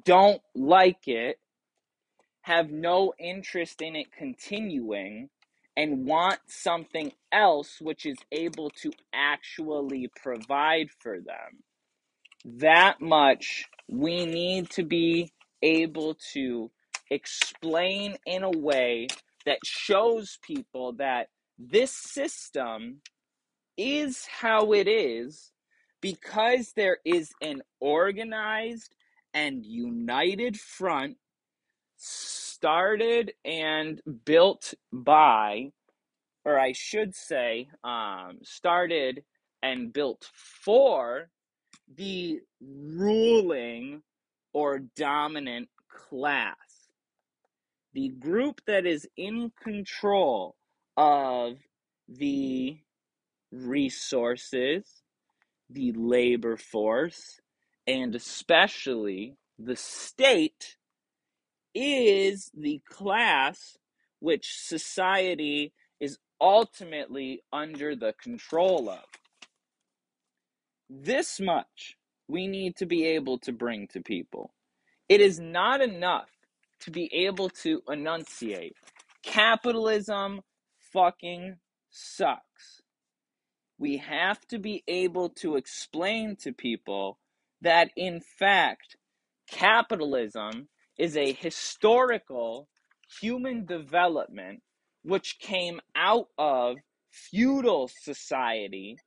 don't 0.05 0.41
like 0.55 1.07
it 1.07 1.37
have 2.41 2.71
no 2.71 3.13
interest 3.19 3.79
in 3.83 3.95
it 3.95 4.07
continuing 4.11 5.29
and 5.77 6.07
want 6.07 6.39
something 6.47 7.11
else 7.31 7.77
which 7.79 8.07
is 8.07 8.17
able 8.31 8.71
to 8.71 8.91
actually 9.13 10.09
provide 10.19 10.89
for 10.99 11.19
them. 11.19 11.61
That 12.43 12.99
much 13.01 13.65
we 13.87 14.25
need 14.25 14.71
to 14.71 14.83
be 14.83 15.31
able 15.61 16.17
to 16.33 16.71
explain 17.11 18.17
in 18.25 18.41
a 18.41 18.49
way 18.49 19.09
that 19.45 19.59
shows 19.63 20.39
people 20.41 20.93
that 20.93 21.27
this 21.59 21.91
system 21.91 23.01
is 23.77 24.25
how 24.25 24.71
it 24.71 24.87
is 24.87 25.51
because 26.01 26.71
there 26.75 26.97
is 27.05 27.31
an 27.41 27.61
organized 27.81 28.95
and 29.33 29.65
united 29.65 30.57
front 30.57 31.17
started 31.97 33.33
and 33.43 34.01
built 34.25 34.73
by, 34.91 35.71
or 36.45 36.57
I 36.57 36.71
should 36.71 37.13
say, 37.13 37.67
um, 37.83 38.39
started 38.43 39.23
and 39.61 39.91
built 39.91 40.29
for 40.33 41.29
the 41.95 42.39
ruling 42.61 44.01
or 44.53 44.79
dominant 44.95 45.67
class. 45.89 46.55
The 47.93 48.09
group 48.09 48.61
that 48.65 48.85
is 48.85 49.07
in 49.17 49.51
control 49.61 50.55
of 50.99 51.59
the 52.09 52.77
mm-hmm. 53.55 53.69
resources, 53.69 55.01
the 55.69 55.93
labor 55.93 56.57
force, 56.57 57.39
and 57.87 58.13
especially 58.13 59.37
the 59.57 59.77
state 59.77 60.75
is 61.73 62.51
the 62.53 62.81
class 62.89 63.77
which 64.19 64.57
society 64.57 65.71
is 66.01 66.17
ultimately 66.41 67.43
under 67.53 67.95
the 67.95 68.13
control 68.21 68.89
of. 68.89 69.05
This 70.89 71.39
much 71.39 71.95
we 72.27 72.45
need 72.47 72.75
to 72.75 72.85
be 72.85 73.05
able 73.05 73.39
to 73.39 73.53
bring 73.53 73.87
to 73.87 74.01
people. 74.01 74.53
It 75.07 75.21
is 75.21 75.39
not 75.39 75.81
enough 75.81 76.29
to 76.81 76.91
be 76.91 77.09
able 77.13 77.49
to 77.49 77.81
enunciate 77.87 78.75
capitalism 79.23 80.41
fucking 80.91 81.57
sucks. 81.89 82.81
We 83.77 83.97
have 83.97 84.45
to 84.47 84.59
be 84.59 84.83
able 84.87 85.29
to 85.41 85.55
explain 85.55 86.35
to 86.37 86.51
people 86.51 87.19
that, 87.61 87.91
in 87.95 88.21
fact, 88.21 88.97
capitalism 89.49 90.67
is 90.97 91.15
a 91.15 91.31
historical 91.31 92.67
human 93.21 93.65
development 93.65 94.61
which 95.03 95.39
came 95.39 95.79
out 95.95 96.27
of 96.37 96.77
feudal 97.09 97.89
society, 98.01 98.97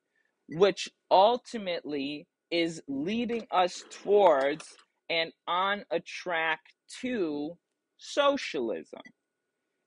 which 0.48 0.88
ultimately 1.10 2.26
is 2.50 2.82
leading 2.88 3.46
us 3.50 3.84
towards 3.90 4.74
and 5.08 5.32
on 5.46 5.84
a 5.90 6.00
track 6.00 6.60
to 7.00 7.56
socialism. 7.98 9.02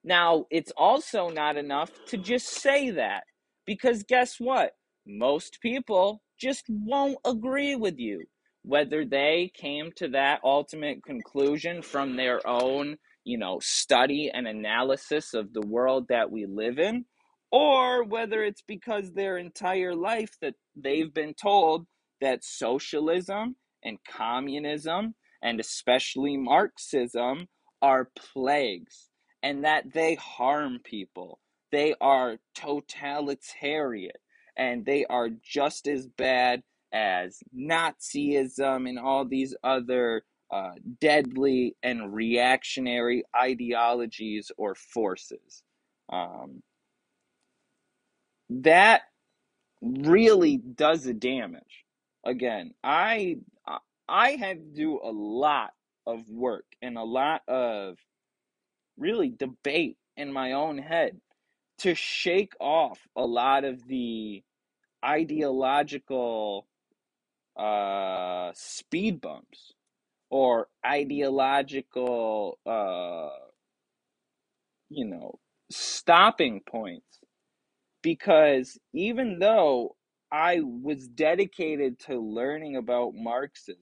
Now, 0.06 0.46
it's 0.52 0.72
also 0.78 1.30
not 1.30 1.58
enough 1.58 1.92
to 2.10 2.18
just 2.18 2.48
say 2.48 2.92
that, 2.92 3.24
because 3.66 4.04
guess 4.04 4.36
what? 4.40 4.74
Most 5.08 5.60
people 5.62 6.22
just 6.40 6.66
won't 6.70 7.18
agree 7.26 7.76
with 7.76 8.00
you 8.00 8.26
whether 8.64 9.06
they 9.06 9.52
came 9.56 9.92
to 9.96 10.10
that 10.10 10.42
ultimate 10.44 11.04
conclusion 11.04 11.82
from 11.84 12.18
their 12.18 12.46
own, 12.48 12.98
you 13.24 13.38
know, 13.38 13.60
study 13.64 14.32
and 14.34 14.48
analysis 14.48 15.34
of 15.36 15.54
the 15.54 15.68
world 15.68 16.08
that 16.10 16.32
we 16.32 16.48
live 16.48 16.80
in, 16.80 17.06
or 17.52 18.04
whether 18.04 18.44
it's 18.44 18.64
because 18.68 19.14
their 19.14 19.38
entire 19.40 19.96
life 19.96 20.38
that 20.42 20.56
they've 20.76 21.14
been 21.14 21.34
told 21.36 21.88
that 22.22 22.44
socialism 22.44 23.56
and 23.84 24.00
communism 24.08 25.16
and 25.44 25.60
especially 25.60 26.38
Marxism 26.38 27.48
are 27.84 28.12
plagues 28.16 29.10
and 29.46 29.66
that 29.66 29.94
they 29.94 30.16
harm 30.18 30.82
people. 30.84 31.40
They 31.72 31.96
are 32.02 32.40
totalitarian 32.56 34.14
and 34.58 34.86
they 34.86 35.06
are 35.08 35.30
just 35.30 35.88
as 35.88 36.08
bad 36.08 36.64
as 36.94 37.40
Nazism 37.58 38.90
and 38.90 39.00
all 39.00 39.26
these 39.26 39.56
other 39.64 40.26
uh, 40.54 40.74
deadly 41.02 41.78
and 41.84 42.14
reactionary 42.14 43.24
ideologies 43.38 44.52
or 44.58 44.76
forces. 44.76 45.64
Um, 46.14 46.64
that 48.50 49.04
really 49.82 50.58
does 50.58 51.08
a 51.08 51.14
damage. 51.14 51.86
Again, 52.26 52.74
I 52.84 53.38
I 54.10 54.32
had 54.34 54.60
to 54.60 54.76
do 54.76 55.00
a 55.04 55.12
lot 55.12 55.72
of 56.08 56.30
work 56.30 56.66
and 56.82 56.98
a 56.98 57.04
lot 57.04 57.44
of 57.48 57.98
really 58.98 59.30
debate 59.30 59.98
in 60.18 60.32
my 60.32 60.54
own 60.54 60.78
head 60.78 61.20
to 61.80 61.96
shake 61.96 62.54
off 62.60 63.00
a 63.16 63.26
lot 63.26 63.64
of 63.64 63.86
the 63.88 64.44
ideological 65.04 66.68
uh, 67.58 68.52
speed 68.54 69.22
bumps 69.22 69.74
or 70.30 70.68
ideological, 70.86 72.58
uh, 72.66 73.30
you 74.90 75.06
know, 75.06 75.40
stopping 75.70 76.62
points. 76.62 77.20
Because 78.02 78.78
even 78.94 79.40
though 79.40 79.96
I 80.32 80.62
was 80.62 81.08
dedicated 81.08 82.00
to 82.02 82.20
learning 82.20 82.76
about 82.76 83.14
Marxism, 83.16 83.82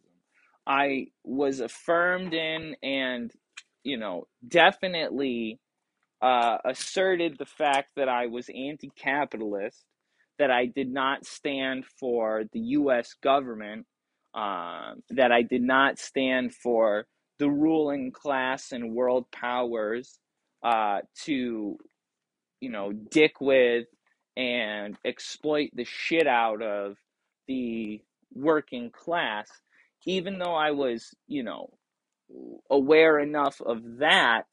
I 0.66 1.08
was 1.24 1.60
affirmed 1.60 2.34
in 2.34 2.76
and, 2.82 3.32
you 3.84 3.98
know, 3.98 4.28
definitely 4.48 5.60
uh, 6.22 6.58
asserted 6.66 7.38
the 7.38 7.46
fact 7.46 7.90
that 7.96 8.10
I 8.10 8.28
was 8.28 8.50
anti 8.50 8.92
capitalist 8.96 9.84
that 10.40 10.50
I 10.52 10.66
did 10.66 10.92
not 10.92 11.26
stand 11.26 11.86
for 12.00 12.44
the 12.54 12.60
US 12.60 13.14
government, 13.22 13.86
um, 14.34 15.04
that 15.12 15.32
I 15.32 15.44
did 15.44 15.62
not 15.62 16.00
stand 16.00 16.54
for 16.54 17.06
the 17.40 17.50
ruling 17.50 18.12
class 18.12 18.72
and 18.72 18.94
world 18.94 19.26
powers 19.32 20.20
uh, 20.64 21.02
to, 21.24 21.78
you 22.60 22.70
know, 22.70 22.92
dick 22.94 23.42
with 23.42 23.86
and 24.36 24.98
exploit 25.06 25.70
the 25.74 25.86
shit 25.86 26.26
out 26.26 26.62
of 26.62 26.96
the 27.48 28.02
working 28.34 28.90
class, 28.92 29.50
even 30.06 30.40
though 30.40 30.56
I 30.56 30.72
was, 30.72 31.14
you 31.28 31.44
know, 31.44 31.70
aware 32.70 33.20
enough 33.20 33.62
of 33.62 33.98
that, 34.00 34.44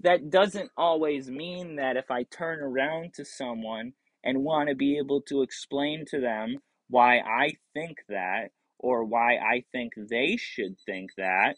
that 0.00 0.30
doesn't 0.30 0.70
always 0.76 1.30
mean 1.30 1.76
that 1.76 1.96
if 1.96 2.10
I 2.10 2.24
turn 2.24 2.60
around 2.60 3.14
to 3.14 3.24
someone 3.24 3.92
and 4.24 4.44
want 4.44 4.68
to 4.68 4.74
be 4.74 4.98
able 4.98 5.22
to 5.22 5.42
explain 5.42 6.04
to 6.10 6.20
them 6.20 6.58
why 6.88 7.18
I 7.18 7.54
think 7.74 7.98
that 8.08 8.50
or 8.78 9.04
why 9.04 9.36
I 9.36 9.64
think 9.72 9.94
they 9.96 10.36
should 10.36 10.76
think 10.84 11.10
that, 11.16 11.56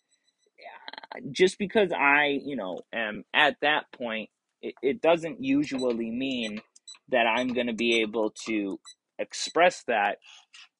just 1.32 1.58
because 1.58 1.90
I, 1.92 2.40
you 2.44 2.56
know, 2.56 2.80
am 2.92 3.24
at 3.34 3.56
that 3.62 3.90
point, 3.92 4.30
it, 4.62 4.74
it 4.82 5.02
doesn't 5.02 5.42
usually 5.42 6.10
mean 6.10 6.60
that 7.08 7.26
I'm 7.26 7.48
going 7.48 7.66
to 7.66 7.74
be 7.74 8.00
able 8.00 8.32
to 8.46 8.78
express 9.18 9.82
that 9.88 10.18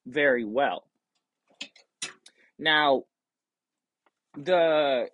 very 0.05 0.45
well. 0.45 0.85
Now, 2.57 3.03
the 4.43 5.09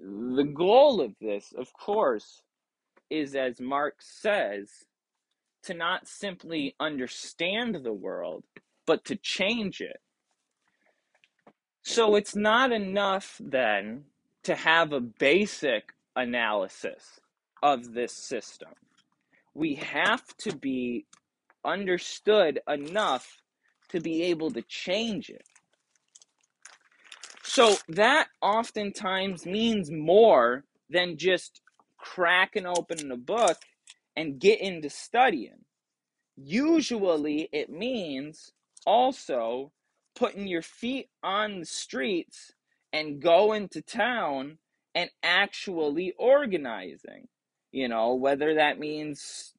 the 0.00 0.44
goal 0.44 1.00
of 1.00 1.14
this, 1.20 1.52
of 1.56 1.72
course, 1.72 2.42
is 3.10 3.34
as 3.34 3.60
Marx 3.60 4.06
says, 4.20 4.70
to 5.64 5.74
not 5.74 6.06
simply 6.06 6.74
understand 6.78 7.76
the 7.82 7.92
world, 7.92 8.44
but 8.86 9.04
to 9.06 9.16
change 9.16 9.80
it. 9.80 10.00
So 11.82 12.16
it's 12.16 12.36
not 12.36 12.72
enough 12.72 13.40
then 13.40 14.04
to 14.44 14.54
have 14.54 14.92
a 14.92 15.00
basic 15.00 15.92
analysis 16.14 17.20
of 17.62 17.94
this 17.94 18.12
system. 18.12 18.70
We 19.54 19.74
have 19.76 20.24
to 20.38 20.54
be 20.56 21.06
understood 21.64 22.60
enough 22.68 23.42
to 23.90 24.00
be 24.00 24.22
able 24.24 24.50
to 24.52 24.62
change 24.62 25.30
it. 25.30 25.44
So 27.56 27.74
that 27.88 28.28
oftentimes 28.42 29.46
means 29.46 29.90
more 29.90 30.64
than 30.90 31.16
just 31.16 31.62
cracking 31.96 32.66
open 32.66 33.10
a 33.10 33.16
book 33.16 33.56
and 34.14 34.38
getting 34.38 34.82
to 34.82 34.90
studying. 34.90 35.64
Usually 36.36 37.48
it 37.54 37.70
means 37.70 38.52
also 38.84 39.72
putting 40.14 40.46
your 40.46 40.60
feet 40.60 41.08
on 41.22 41.60
the 41.60 41.64
streets 41.64 42.52
and 42.92 43.22
going 43.22 43.70
to 43.70 43.80
town 43.80 44.58
and 44.94 45.08
actually 45.22 46.12
organizing. 46.18 47.26
You 47.72 47.88
know, 47.88 48.16
whether 48.16 48.56
that 48.56 48.78
means 48.78 49.54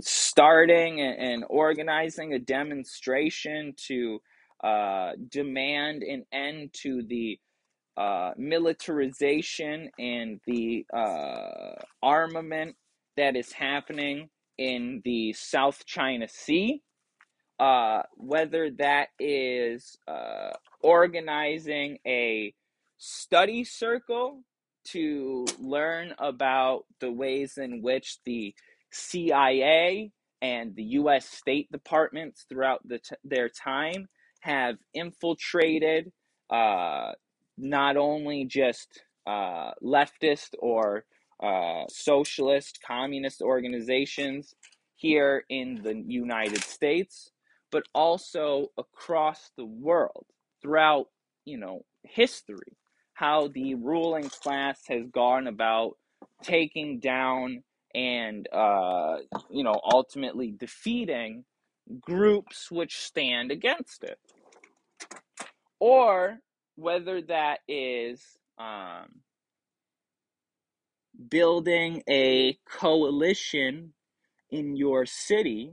starting 0.00 1.00
and 1.00 1.44
organizing 1.48 2.34
a 2.34 2.40
demonstration 2.40 3.74
to 3.86 4.20
uh, 4.62 5.12
demand 5.30 6.02
an 6.02 6.24
end 6.32 6.70
to 6.82 7.02
the 7.02 7.38
uh, 7.96 8.32
militarization 8.36 9.90
and 9.98 10.40
the 10.46 10.86
uh, 10.94 11.74
armament 12.02 12.76
that 13.16 13.36
is 13.36 13.52
happening 13.52 14.30
in 14.58 15.02
the 15.04 15.32
South 15.34 15.84
China 15.84 16.26
Sea, 16.28 16.82
uh, 17.60 18.02
whether 18.16 18.70
that 18.78 19.08
is 19.18 19.96
uh, 20.08 20.50
organizing 20.82 21.98
a 22.06 22.54
study 22.96 23.64
circle 23.64 24.42
to 24.84 25.44
learn 25.60 26.14
about 26.18 26.84
the 27.00 27.10
ways 27.10 27.58
in 27.58 27.82
which 27.82 28.18
the 28.24 28.54
CIA 28.90 30.10
and 30.40 30.74
the 30.74 30.82
U.S. 30.82 31.28
State 31.28 31.70
Departments 31.70 32.46
throughout 32.48 32.80
the 32.86 32.98
t- 32.98 33.14
their 33.24 33.48
time 33.48 34.08
have 34.42 34.76
infiltrated 34.92 36.12
uh, 36.50 37.12
not 37.56 37.96
only 37.96 38.44
just 38.44 39.02
uh, 39.26 39.70
leftist 39.82 40.50
or 40.58 41.04
uh, 41.40 41.84
socialist, 41.88 42.80
communist 42.84 43.40
organizations 43.40 44.54
here 44.94 45.44
in 45.48 45.80
the 45.82 45.94
United 45.94 46.62
States, 46.62 47.30
but 47.70 47.84
also 47.94 48.68
across 48.76 49.50
the 49.56 49.64
world 49.64 50.26
throughout, 50.60 51.06
you 51.44 51.56
know, 51.56 51.84
history, 52.02 52.76
how 53.14 53.48
the 53.48 53.74
ruling 53.76 54.28
class 54.28 54.80
has 54.88 55.06
gone 55.12 55.46
about 55.46 55.96
taking 56.42 56.98
down 56.98 57.62
and, 57.94 58.48
uh, 58.52 59.18
you 59.50 59.62
know, 59.62 59.80
ultimately 59.84 60.50
defeating 60.50 61.44
groups 62.00 62.70
which 62.70 62.98
stand 62.98 63.50
against 63.50 64.04
it. 64.04 64.18
Or 65.78 66.38
whether 66.76 67.20
that 67.22 67.60
is 67.68 68.20
um, 68.58 69.20
building 71.28 72.02
a 72.08 72.58
coalition 72.68 73.92
in 74.50 74.76
your 74.76 75.06
city 75.06 75.72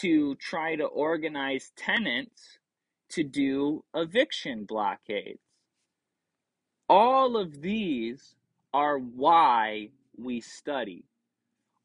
to 0.00 0.34
try 0.36 0.76
to 0.76 0.84
organize 0.84 1.72
tenants 1.76 2.58
to 3.10 3.22
do 3.22 3.84
eviction 3.94 4.64
blockades. 4.64 5.40
All 6.88 7.36
of 7.36 7.60
these 7.62 8.34
are 8.72 8.98
why 8.98 9.90
we 10.16 10.40
study. 10.40 11.04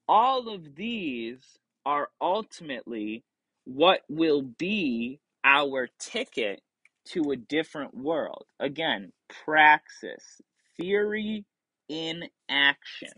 All 0.08 0.50
of 0.50 0.76
these 0.76 1.60
are 1.86 2.10
ultimately 2.20 3.24
what 3.70 4.02
will 4.10 4.42
be 4.42 5.20
our 5.44 5.88
ticket 6.00 6.60
to 7.06 7.32
a 7.32 7.36
different 7.36 7.96
world. 7.96 8.46
Again, 8.60 9.12
praxis, 9.46 10.42
theory 10.76 11.46
in 11.88 12.24
action. 12.50 13.12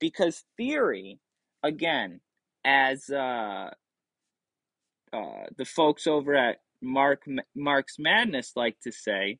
Because 0.00 0.42
theory, 0.56 1.20
again, 1.62 2.20
as 2.64 3.08
uh, 3.10 3.70
uh, 5.12 5.44
the 5.56 5.64
folks 5.64 6.08
over 6.08 6.34
at 6.34 6.56
Mark 6.82 7.22
Marx 7.54 7.94
Madness 7.96 8.52
like 8.56 8.76
to 8.82 8.90
say, 8.90 9.38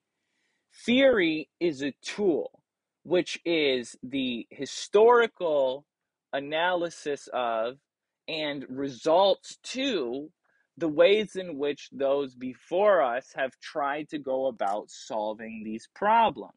theory 0.87 1.49
is 1.59 1.83
a 1.83 1.93
tool, 2.03 2.63
which 3.03 3.41
is 3.45 3.97
the 4.05 4.47
historical 4.51 5.85
analysis 6.33 7.29
of 7.33 7.79
and 8.29 8.65
results 8.69 9.59
to 9.63 10.31
the 10.77 10.89
ways 10.89 11.37
in 11.37 11.57
which 11.57 11.89
those 11.93 12.35
before 12.35 13.03
us 13.03 13.33
have 13.35 13.53
tried 13.63 14.09
to 14.11 14.19
go 14.19 14.47
about 14.47 14.91
solving 14.91 15.63
these 15.65 15.89
problems. 15.95 16.53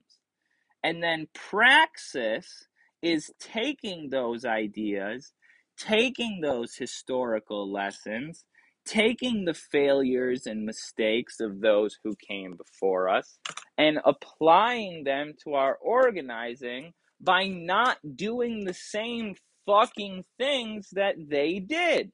And 0.83 1.01
then 1.01 1.27
praxis 1.33 2.67
is 3.01 3.31
taking 3.39 4.09
those 4.09 4.45
ideas, 4.45 5.33
taking 5.77 6.41
those 6.41 6.75
historical 6.75 7.71
lessons, 7.71 8.43
taking 8.85 9.45
the 9.45 9.53
failures 9.53 10.45
and 10.47 10.65
mistakes 10.65 11.39
of 11.39 11.61
those 11.61 11.97
who 12.03 12.15
came 12.27 12.57
before 12.57 13.09
us, 13.09 13.39
and 13.77 13.99
applying 14.03 15.03
them 15.03 15.33
to 15.43 15.53
our 15.53 15.75
organizing 15.75 16.93
by 17.21 17.47
not 17.47 17.97
doing 18.15 18.65
the 18.65 18.73
same 18.73 19.35
fucking 19.65 20.25
things 20.37 20.89
that 20.93 21.15
they 21.17 21.59
did. 21.59 22.11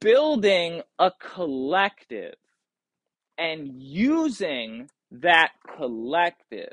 Building 0.00 0.82
a 0.98 1.12
collective 1.20 2.34
and 3.36 3.70
using 3.74 4.88
that 5.10 5.52
collective 5.76 6.72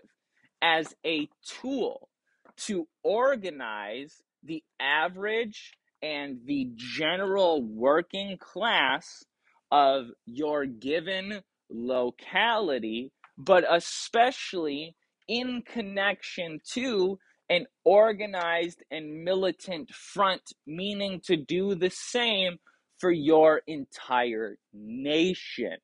as 0.62 0.96
a 1.06 1.28
tool 1.46 2.10
to 2.56 2.88
organize 3.04 4.22
the 4.44 4.64
average 4.80 5.74
and 6.02 6.40
the 6.46 6.70
general 6.76 7.62
working 7.62 8.38
class 8.38 9.24
of 9.72 10.08
your 10.26 10.66
given 10.66 11.42
locality, 11.70 13.12
but 13.38 13.64
especially 13.70 14.96
in 15.28 15.62
connection 15.62 16.60
to 16.74 17.18
an 17.52 17.66
organized 17.84 18.82
and 18.90 19.26
militant 19.26 19.90
front, 19.94 20.54
meaning 20.66 21.20
to 21.26 21.36
do 21.36 21.76
the 21.76 21.90
same 21.90 22.58
for 22.98 23.12
your 23.12 23.62
entire 23.68 24.58
nation. 24.74 25.76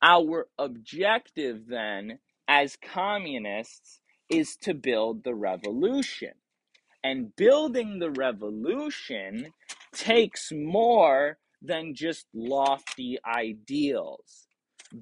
Our 0.00 0.48
objective 0.58 1.66
then, 1.68 2.18
as 2.48 2.78
communists, 2.82 4.00
is 4.30 4.56
to 4.62 4.72
build 4.72 5.22
the 5.22 5.34
revolution. 5.34 6.32
And 7.04 7.36
building 7.36 7.98
the 7.98 8.10
revolution 8.10 9.52
takes 9.94 10.50
more 10.50 11.36
than 11.60 11.94
just 11.94 12.24
lofty 12.32 13.18
ideals. 13.26 14.46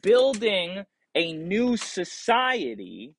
Building 0.02 0.86
a 1.14 1.32
new 1.32 1.76
society 1.76 3.14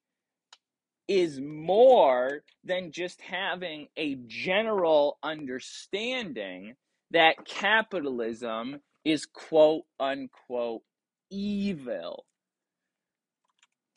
is 1.10 1.42
more 1.42 2.44
than 2.64 2.92
just 2.92 3.20
having 3.20 3.88
a 3.98 4.16
general 4.28 5.18
understanding 5.24 6.76
that 7.10 7.46
capitalism 7.46 8.80
is 9.04 9.26
quote 9.26 9.86
unquote 10.00 10.84
evil. 11.32 12.26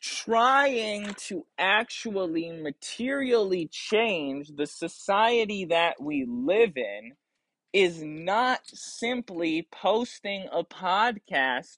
Trying 0.00 1.14
to 1.28 1.44
actually 1.58 2.50
materially 2.50 3.68
change 3.70 4.48
the 4.56 4.66
society 4.66 5.66
that 5.66 6.00
we 6.00 6.24
live 6.26 6.78
in 6.78 7.12
is 7.74 8.02
not 8.02 8.60
simply 8.64 9.68
posting 9.70 10.46
a 10.50 10.64
podcast 10.64 11.76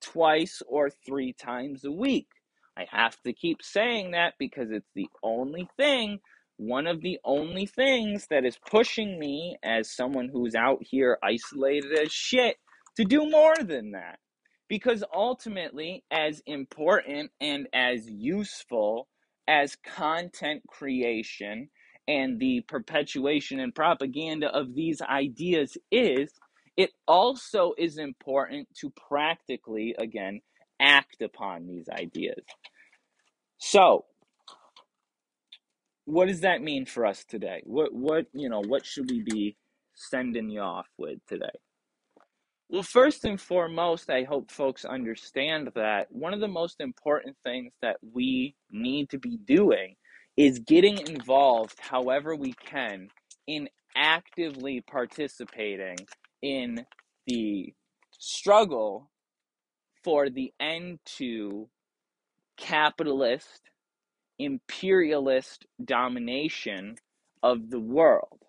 twice 0.00 0.62
or 0.68 0.90
three 0.90 1.32
times 1.32 1.84
a 1.84 1.90
week. 1.90 2.28
I 2.76 2.86
have 2.90 3.20
to 3.22 3.32
keep 3.32 3.62
saying 3.62 4.12
that 4.12 4.34
because 4.38 4.70
it's 4.70 4.90
the 4.94 5.08
only 5.22 5.68
thing, 5.76 6.20
one 6.58 6.86
of 6.86 7.02
the 7.02 7.18
only 7.24 7.66
things 7.66 8.26
that 8.30 8.44
is 8.44 8.58
pushing 8.70 9.18
me 9.18 9.56
as 9.62 9.94
someone 9.94 10.28
who's 10.32 10.54
out 10.54 10.78
here 10.82 11.18
isolated 11.22 11.92
as 11.98 12.12
shit 12.12 12.56
to 12.96 13.04
do 13.04 13.28
more 13.30 13.56
than 13.56 13.92
that. 13.92 14.18
Because 14.68 15.04
ultimately, 15.14 16.04
as 16.10 16.42
important 16.46 17.30
and 17.40 17.68
as 17.72 18.10
useful 18.10 19.08
as 19.48 19.76
content 19.76 20.62
creation 20.66 21.68
and 22.08 22.40
the 22.40 22.62
perpetuation 22.68 23.60
and 23.60 23.74
propaganda 23.74 24.48
of 24.48 24.74
these 24.74 25.00
ideas 25.02 25.76
is, 25.92 26.32
it 26.76 26.90
also 27.06 27.74
is 27.78 27.98
important 27.98 28.68
to 28.80 28.92
practically, 29.08 29.94
again, 29.98 30.40
act 30.80 31.22
upon 31.22 31.66
these 31.66 31.88
ideas. 31.88 32.44
So, 33.58 34.04
what 36.04 36.28
does 36.28 36.40
that 36.40 36.62
mean 36.62 36.86
for 36.86 37.06
us 37.06 37.24
today? 37.24 37.62
What 37.64 37.92
what 37.92 38.26
you 38.32 38.48
know, 38.48 38.62
what 38.62 38.86
should 38.86 39.10
we 39.10 39.22
be 39.22 39.56
sending 39.94 40.50
you 40.50 40.60
off 40.60 40.86
with 40.98 41.18
today? 41.26 41.46
Well, 42.68 42.82
first 42.82 43.24
and 43.24 43.40
foremost, 43.40 44.10
I 44.10 44.24
hope 44.24 44.50
folks 44.50 44.84
understand 44.84 45.70
that 45.76 46.10
one 46.10 46.34
of 46.34 46.40
the 46.40 46.48
most 46.48 46.80
important 46.80 47.36
things 47.44 47.72
that 47.80 47.96
we 48.12 48.56
need 48.70 49.10
to 49.10 49.18
be 49.18 49.38
doing 49.46 49.94
is 50.36 50.58
getting 50.58 50.98
involved 51.06 51.78
however 51.78 52.34
we 52.34 52.54
can 52.54 53.08
in 53.46 53.68
actively 53.96 54.80
participating 54.80 55.96
in 56.42 56.84
the 57.26 57.72
struggle 58.18 59.10
for 60.06 60.30
the 60.30 60.54
end 60.60 61.00
to 61.04 61.68
capitalist, 62.56 63.62
imperialist 64.38 65.66
domination 65.84 66.94
of 67.42 67.70
the 67.70 67.80
world. 67.80 68.44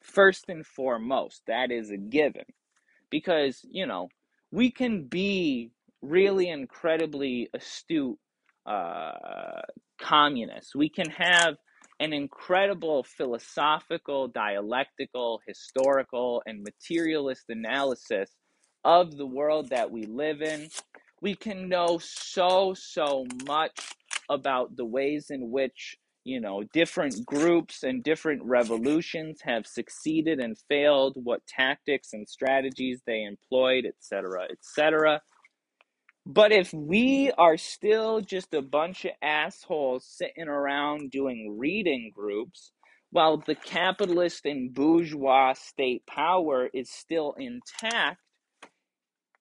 First 0.00 0.44
and 0.48 0.64
foremost, 0.64 1.42
that 1.48 1.72
is 1.72 1.90
a 1.90 1.96
given 1.96 2.44
because 3.10 3.66
you 3.68 3.84
know 3.84 4.10
we 4.52 4.70
can 4.70 5.06
be 5.08 5.72
really 6.02 6.48
incredibly 6.48 7.50
astute 7.52 8.18
uh, 8.64 9.62
communists. 10.00 10.72
We 10.72 10.88
can 10.88 11.10
have 11.10 11.56
an 11.98 12.12
incredible 12.12 13.02
philosophical, 13.02 14.28
dialectical, 14.28 15.40
historical, 15.48 16.44
and 16.46 16.62
materialist 16.62 17.46
analysis 17.48 18.30
of 18.84 19.16
the 19.16 19.26
world 19.26 19.70
that 19.70 19.90
we 19.90 20.04
live 20.04 20.42
in. 20.42 20.68
We 21.22 21.36
can 21.36 21.68
know 21.68 22.00
so, 22.02 22.74
so 22.74 23.24
much 23.46 23.94
about 24.28 24.76
the 24.76 24.84
ways 24.84 25.28
in 25.30 25.52
which 25.52 25.96
you 26.24 26.40
know 26.40 26.62
different 26.72 27.24
groups 27.26 27.82
and 27.82 28.02
different 28.02 28.42
revolutions 28.44 29.40
have 29.42 29.66
succeeded 29.66 30.40
and 30.40 30.56
failed 30.68 31.14
what 31.16 31.46
tactics 31.46 32.12
and 32.12 32.28
strategies 32.28 33.00
they 33.06 33.24
employed 33.24 33.86
etc 33.86 34.46
etc 34.50 35.20
but 36.24 36.52
if 36.52 36.72
we 36.72 37.32
are 37.36 37.56
still 37.56 38.20
just 38.20 38.54
a 38.54 38.62
bunch 38.62 39.04
of 39.04 39.12
assholes 39.22 40.06
sitting 40.06 40.48
around 40.48 41.10
doing 41.10 41.56
reading 41.58 42.12
groups 42.14 42.72
while 43.10 43.36
the 43.38 43.56
capitalist 43.56 44.46
and 44.46 44.72
bourgeois 44.72 45.54
state 45.54 46.06
power 46.06 46.68
is 46.72 46.88
still 46.90 47.34
intact 47.38 48.18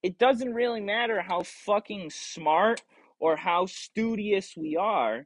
it 0.03 0.17
doesn't 0.19 0.53
really 0.53 0.81
matter 0.81 1.21
how 1.21 1.43
fucking 1.43 2.11
smart 2.11 2.83
or 3.19 3.35
how 3.37 3.65
studious 3.67 4.53
we 4.57 4.77
are 4.77 5.25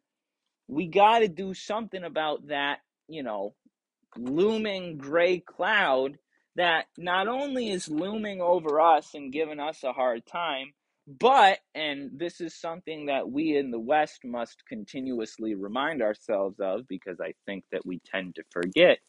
we 0.69 0.88
got 0.88 1.19
to 1.21 1.30
do 1.30 1.55
something 1.55 2.03
about 2.05 2.49
that, 2.49 2.80
you 3.09 3.23
know, 3.23 3.55
looming 4.17 4.97
gray 4.97 5.39
cloud 5.39 6.17
that 6.57 6.86
not 6.97 7.28
only 7.28 7.71
is 7.71 7.89
looming 7.89 8.41
over 8.41 8.82
us 8.82 9.13
and 9.15 9.34
giving 9.34 9.59
us 9.59 9.84
a 9.84 9.93
hard 9.93 10.26
time, 10.26 10.73
but, 11.07 11.59
and 11.76 12.11
this 12.17 12.41
is 12.41 12.55
something 12.55 13.07
that 13.07 13.30
we 13.30 13.57
in 13.57 13.71
the 13.71 13.80
West 13.80 14.21
must 14.26 14.65
continuously 14.67 15.55
remind 15.55 16.01
ourselves 16.01 16.57
of 16.59 16.88
because 16.88 17.19
I 17.21 17.34
think 17.45 17.65
that 17.73 17.86
we 17.86 18.01
tend 18.05 18.36
to 18.36 18.43
forget, 18.51 18.99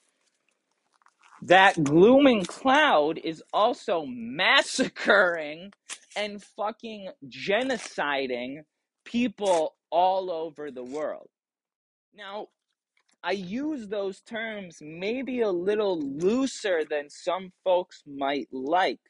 that 1.47 1.83
glooming 1.85 2.45
cloud 2.45 3.19
is 3.23 3.43
also 3.53 4.05
massacring 4.07 5.73
and 6.17 6.43
fucking 6.43 7.09
genociding 7.29 8.63
people 9.05 9.77
all 9.91 10.31
over 10.31 10.73
the 10.73 10.83
world. 10.83 11.29
Now, 12.13 12.49
I 13.23 13.33
use 13.33 13.87
those 13.87 14.21
terms 14.23 14.79
maybe 14.81 15.41
a 15.43 15.51
little 15.51 16.01
looser 16.01 16.83
than 16.85 17.11
some 17.11 17.53
folks 17.63 18.03
might 18.07 18.49
like, 18.53 19.01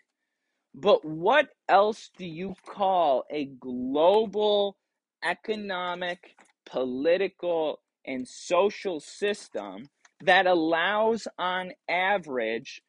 but 0.75 1.05
what 1.07 1.49
else 1.71 2.11
do 2.19 2.27
you 2.27 2.55
call 2.67 3.25
a 3.31 3.47
global 3.47 4.77
economic, 5.25 6.37
political, 6.67 7.81
and 8.05 8.29
social 8.29 9.01
system 9.01 9.89
that 10.23 10.47
allows, 10.47 11.29
on 11.39 11.73
average, 11.89 12.83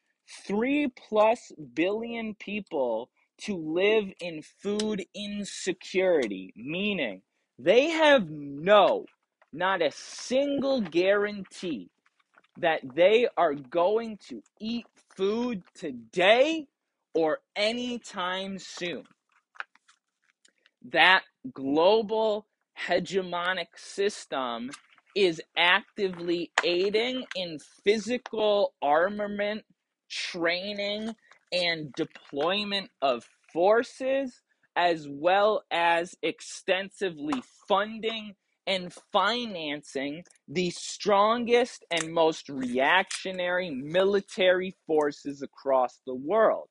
three 0.46 0.88
plus 1.08 1.52
billion 1.74 2.34
people 2.34 3.10
to 3.42 3.56
live 3.56 4.12
in 4.20 4.42
food 4.42 5.04
insecurity, 5.14 6.52
meaning 6.56 7.22
they 7.58 7.90
have 7.90 8.28
no 8.28 9.04
not 9.52 9.82
a 9.82 9.90
single 9.92 10.80
guarantee 10.80 11.90
that 12.58 12.80
they 12.94 13.28
are 13.36 13.54
going 13.54 14.18
to 14.28 14.42
eat 14.60 14.86
food 15.16 15.62
today 15.74 16.66
or 17.14 17.38
anytime 17.56 18.58
soon. 18.58 19.04
That 20.90 21.22
global 21.52 22.46
hegemonic 22.78 23.68
system 23.76 24.70
is 25.18 25.42
actively 25.56 26.52
aiding 26.62 27.24
in 27.34 27.58
physical 27.84 28.74
armament, 28.80 29.64
training, 30.08 31.12
and 31.52 31.92
deployment 31.94 32.88
of 33.02 33.28
forces, 33.52 34.42
as 34.76 35.08
well 35.10 35.64
as 35.72 36.14
extensively 36.22 37.42
funding 37.66 38.36
and 38.68 38.94
financing 39.12 40.22
the 40.46 40.70
strongest 40.70 41.84
and 41.90 42.12
most 42.12 42.48
reactionary 42.48 43.70
military 43.70 44.76
forces 44.86 45.42
across 45.42 46.00
the 46.06 46.14
world, 46.14 46.68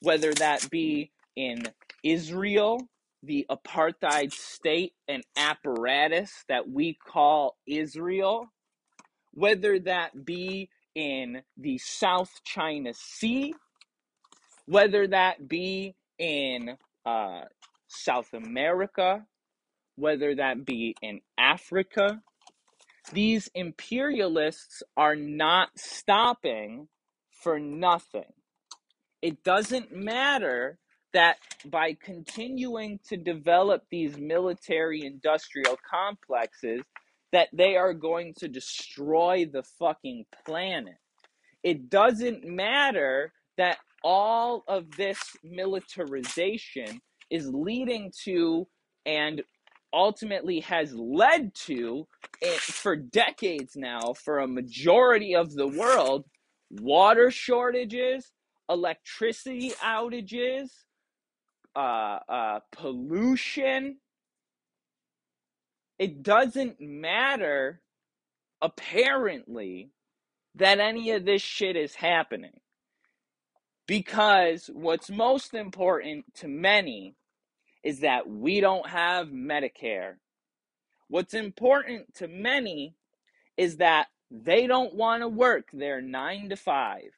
whether 0.00 0.32
that 0.34 0.70
be 0.70 1.10
in 1.34 1.64
Israel, 2.04 2.88
the 3.22 3.46
apartheid 3.50 4.32
state 4.32 4.94
and 5.08 5.24
apparatus 5.36 6.44
that 6.48 6.68
we 6.68 6.94
call 6.94 7.56
Israel, 7.66 8.52
whether 9.32 9.78
that 9.80 10.24
be 10.24 10.70
in 10.94 11.42
the 11.56 11.78
South 11.78 12.40
China 12.44 12.92
Sea, 12.94 13.54
whether 14.66 15.06
that 15.08 15.48
be 15.48 15.94
in 16.18 16.76
uh, 17.04 17.42
South 17.88 18.32
America, 18.32 19.26
whether 19.96 20.34
that 20.34 20.64
be 20.64 20.94
in 21.02 21.20
Africa. 21.38 22.22
These 23.12 23.50
imperialists 23.54 24.82
are 24.96 25.16
not 25.16 25.70
stopping 25.76 26.88
for 27.32 27.58
nothing. 27.58 28.32
It 29.22 29.42
doesn't 29.42 29.92
matter 29.92 30.78
that 31.12 31.38
by 31.66 31.96
continuing 32.02 32.98
to 33.08 33.16
develop 33.16 33.82
these 33.90 34.16
military 34.16 35.04
industrial 35.04 35.78
complexes 35.88 36.82
that 37.32 37.48
they 37.52 37.76
are 37.76 37.94
going 37.94 38.34
to 38.34 38.48
destroy 38.48 39.48
the 39.50 39.62
fucking 39.78 40.24
planet. 40.44 40.96
It 41.62 41.90
doesn't 41.90 42.44
matter 42.44 43.32
that 43.56 43.78
all 44.02 44.64
of 44.66 44.90
this 44.96 45.18
militarization 45.44 47.00
is 47.28 47.48
leading 47.48 48.10
to 48.24 48.66
and 49.06 49.42
ultimately 49.92 50.60
has 50.60 50.94
led 50.94 51.54
to 51.54 52.06
for 52.60 52.96
decades 52.96 53.76
now 53.76 54.12
for 54.14 54.38
a 54.38 54.48
majority 54.48 55.34
of 55.34 55.52
the 55.54 55.66
world 55.66 56.24
water 56.70 57.30
shortages 57.30 58.30
electricity 58.70 59.70
outages, 59.82 60.70
uh, 61.76 62.18
uh, 62.28 62.60
pollution. 62.72 63.98
It 65.98 66.22
doesn't 66.22 66.80
matter, 66.80 67.80
apparently, 68.60 69.90
that 70.54 70.80
any 70.80 71.10
of 71.12 71.24
this 71.24 71.42
shit 71.42 71.76
is 71.76 71.94
happening. 71.94 72.60
Because 73.86 74.70
what's 74.72 75.10
most 75.10 75.54
important 75.54 76.24
to 76.36 76.48
many 76.48 77.16
is 77.82 78.00
that 78.00 78.28
we 78.28 78.60
don't 78.60 78.88
have 78.88 79.28
Medicare. 79.28 80.14
What's 81.08 81.34
important 81.34 82.14
to 82.16 82.28
many 82.28 82.94
is 83.56 83.78
that 83.78 84.06
they 84.30 84.66
don't 84.66 84.94
want 84.94 85.22
to 85.22 85.28
work 85.28 85.68
their 85.72 86.00
nine 86.00 86.50
to 86.50 86.56
five. 86.56 87.10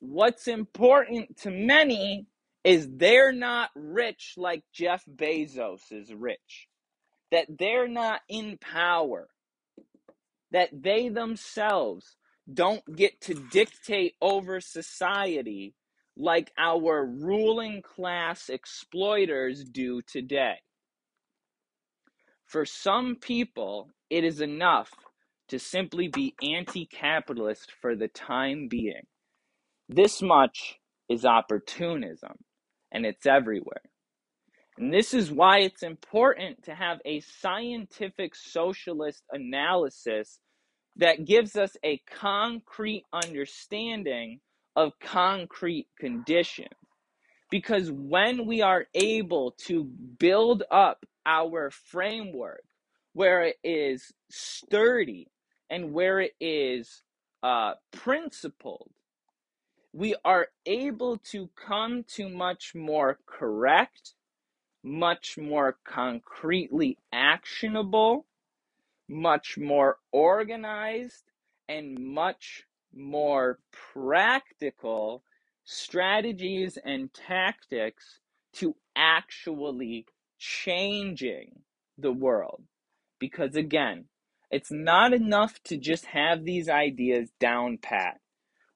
What's 0.00 0.48
important 0.48 1.38
to 1.38 1.50
many 1.50 2.26
is 2.66 2.88
they're 2.96 3.32
not 3.32 3.70
rich 3.76 4.34
like 4.36 4.64
Jeff 4.74 5.04
Bezos 5.06 5.82
is 5.92 6.12
rich, 6.12 6.68
that 7.30 7.46
they're 7.58 7.88
not 7.88 8.20
in 8.28 8.58
power, 8.60 9.28
that 10.50 10.70
they 10.72 11.08
themselves 11.08 12.16
don't 12.52 12.82
get 12.96 13.20
to 13.22 13.34
dictate 13.52 14.14
over 14.20 14.60
society 14.60 15.74
like 16.16 16.52
our 16.58 17.06
ruling 17.06 17.82
class 17.82 18.48
exploiters 18.50 19.64
do 19.64 20.02
today. 20.02 20.56
For 22.46 22.64
some 22.64 23.16
people, 23.20 23.90
it 24.10 24.24
is 24.24 24.40
enough 24.40 24.90
to 25.48 25.58
simply 25.58 26.08
be 26.08 26.34
anti 26.42 26.86
capitalist 26.86 27.72
for 27.80 27.96
the 27.96 28.08
time 28.08 28.68
being. 28.68 29.06
This 29.88 30.22
much 30.22 30.78
is 31.08 31.24
opportunism, 31.24 32.36
and 32.92 33.06
it's 33.06 33.26
everywhere. 33.26 33.82
And 34.78 34.92
this 34.92 35.14
is 35.14 35.30
why 35.30 35.60
it's 35.60 35.82
important 35.82 36.64
to 36.64 36.74
have 36.74 36.98
a 37.04 37.20
scientific 37.20 38.34
socialist 38.34 39.22
analysis 39.32 40.40
that 40.96 41.24
gives 41.24 41.56
us 41.56 41.76
a 41.84 41.98
concrete 42.10 43.04
understanding 43.12 44.40
of 44.74 44.92
concrete 45.00 45.88
conditions. 45.98 46.68
Because 47.50 47.90
when 47.90 48.46
we 48.46 48.62
are 48.62 48.86
able 48.94 49.52
to 49.66 49.84
build 49.84 50.64
up 50.70 51.06
our 51.24 51.70
framework 51.70 52.64
where 53.12 53.44
it 53.44 53.56
is 53.64 54.12
sturdy 54.30 55.28
and 55.70 55.92
where 55.92 56.20
it 56.20 56.32
is 56.40 57.02
uh, 57.42 57.74
principled, 57.92 58.90
we 59.96 60.14
are 60.26 60.48
able 60.66 61.16
to 61.16 61.48
come 61.56 62.04
to 62.04 62.28
much 62.28 62.74
more 62.74 63.18
correct, 63.24 64.12
much 64.84 65.38
more 65.38 65.78
concretely 65.84 66.98
actionable, 67.14 68.26
much 69.08 69.56
more 69.56 69.96
organized, 70.12 71.22
and 71.66 71.98
much 71.98 72.64
more 72.94 73.58
practical 73.72 75.22
strategies 75.64 76.76
and 76.84 77.10
tactics 77.14 78.20
to 78.52 78.76
actually 78.94 80.04
changing 80.38 81.60
the 81.96 82.12
world. 82.12 82.62
Because 83.18 83.56
again, 83.56 84.04
it's 84.50 84.70
not 84.70 85.14
enough 85.14 85.58
to 85.64 85.78
just 85.78 86.04
have 86.04 86.44
these 86.44 86.68
ideas 86.68 87.30
down 87.40 87.78
pat. 87.78 88.20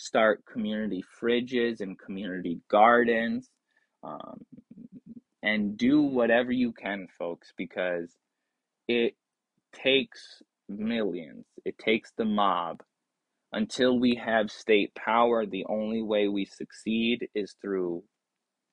start 0.00 0.44
community 0.50 1.04
fridges 1.20 1.80
and 1.80 1.98
community 1.98 2.58
gardens, 2.70 3.50
um, 4.02 4.40
and 5.42 5.76
do 5.76 6.00
whatever 6.00 6.50
you 6.52 6.72
can, 6.72 7.06
folks, 7.18 7.52
because 7.56 8.16
it 8.88 9.14
takes 9.74 10.42
millions, 10.68 11.44
it 11.64 11.76
takes 11.78 12.12
the 12.16 12.24
mob. 12.24 12.82
Until 13.52 13.98
we 13.98 14.14
have 14.14 14.50
state 14.50 14.94
power, 14.94 15.44
the 15.44 15.66
only 15.68 16.02
way 16.02 16.28
we 16.28 16.44
succeed 16.44 17.28
is 17.34 17.56
through 17.60 18.02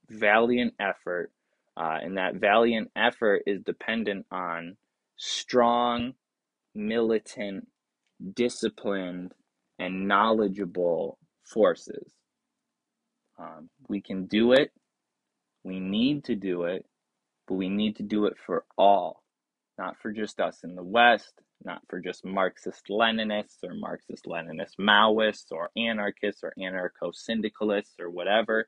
valiant 0.10 0.76
effort, 0.80 1.32
uh, 1.76 1.98
and 2.02 2.18
that 2.18 2.36
valiant 2.36 2.90
effort 2.96 3.44
is 3.48 3.62
dependent 3.64 4.26
on 4.32 4.78
strong, 5.18 6.14
militant, 6.76 7.68
disciplined, 8.34 9.34
and 9.80 10.08
knowledgeable 10.08 11.18
forces. 11.44 12.14
Um, 13.40 13.70
we 13.88 14.02
can 14.02 14.26
do 14.26 14.54
it. 14.54 14.72
We 15.64 15.80
need 15.80 16.26
to 16.26 16.36
do 16.36 16.64
it, 16.64 16.86
but 17.48 17.56
we 17.56 17.70
need 17.70 17.98
to 17.98 18.04
do 18.04 18.26
it 18.26 18.36
for 18.46 18.66
all, 18.78 19.24
not 19.78 19.98
for 20.02 20.12
just 20.12 20.40
us 20.40 20.64
in 20.64 20.76
the 20.76 20.84
West, 20.84 21.34
not 21.64 21.82
for 21.90 22.00
just 22.00 22.26
Marxist 22.26 22.88
Leninists 22.90 23.64
or 23.64 23.74
Marxist 23.76 24.26
Leninist 24.26 24.78
Maoists 24.80 25.52
or 25.52 25.70
anarchists 25.76 26.42
or 26.44 26.54
anarcho 26.58 27.14
syndicalists 27.14 27.96
or 28.00 28.10
whatever. 28.10 28.68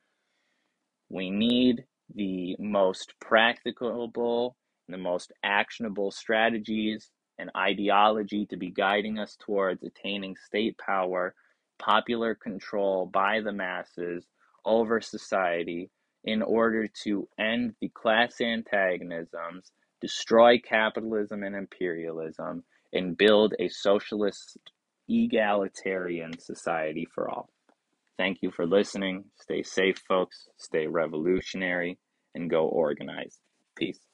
We 1.09 1.29
need 1.29 1.85
the 2.13 2.55
most 2.59 3.13
practicable, 3.19 4.55
the 4.87 4.97
most 4.97 5.31
actionable 5.43 6.11
strategies 6.11 7.11
and 7.39 7.49
ideology 7.57 8.45
to 8.47 8.57
be 8.57 8.69
guiding 8.69 9.17
us 9.17 9.37
towards 9.39 9.83
attaining 9.83 10.35
state 10.45 10.77
power, 10.77 11.33
popular 11.79 12.35
control 12.35 13.05
by 13.07 13.41
the 13.41 13.53
masses 13.53 14.27
over 14.65 15.01
society 15.01 15.89
in 16.25 16.41
order 16.41 16.87
to 17.03 17.27
end 17.39 17.73
the 17.79 17.89
class 17.89 18.41
antagonisms 18.41 19.71
destroy 20.01 20.59
capitalism 20.59 21.43
and 21.43 21.55
imperialism, 21.55 22.63
and 22.93 23.17
build 23.17 23.53
a 23.59 23.69
socialist, 23.69 24.57
egalitarian 25.07 26.37
society 26.39 27.07
for 27.13 27.29
all. 27.29 27.49
Thank 28.17 28.39
you 28.41 28.51
for 28.51 28.65
listening. 28.65 29.25
Stay 29.39 29.63
safe, 29.63 29.97
folks. 30.07 30.49
Stay 30.57 30.87
revolutionary 30.87 31.97
and 32.35 32.49
go 32.49 32.65
organize. 32.67 33.39
Peace. 33.77 34.08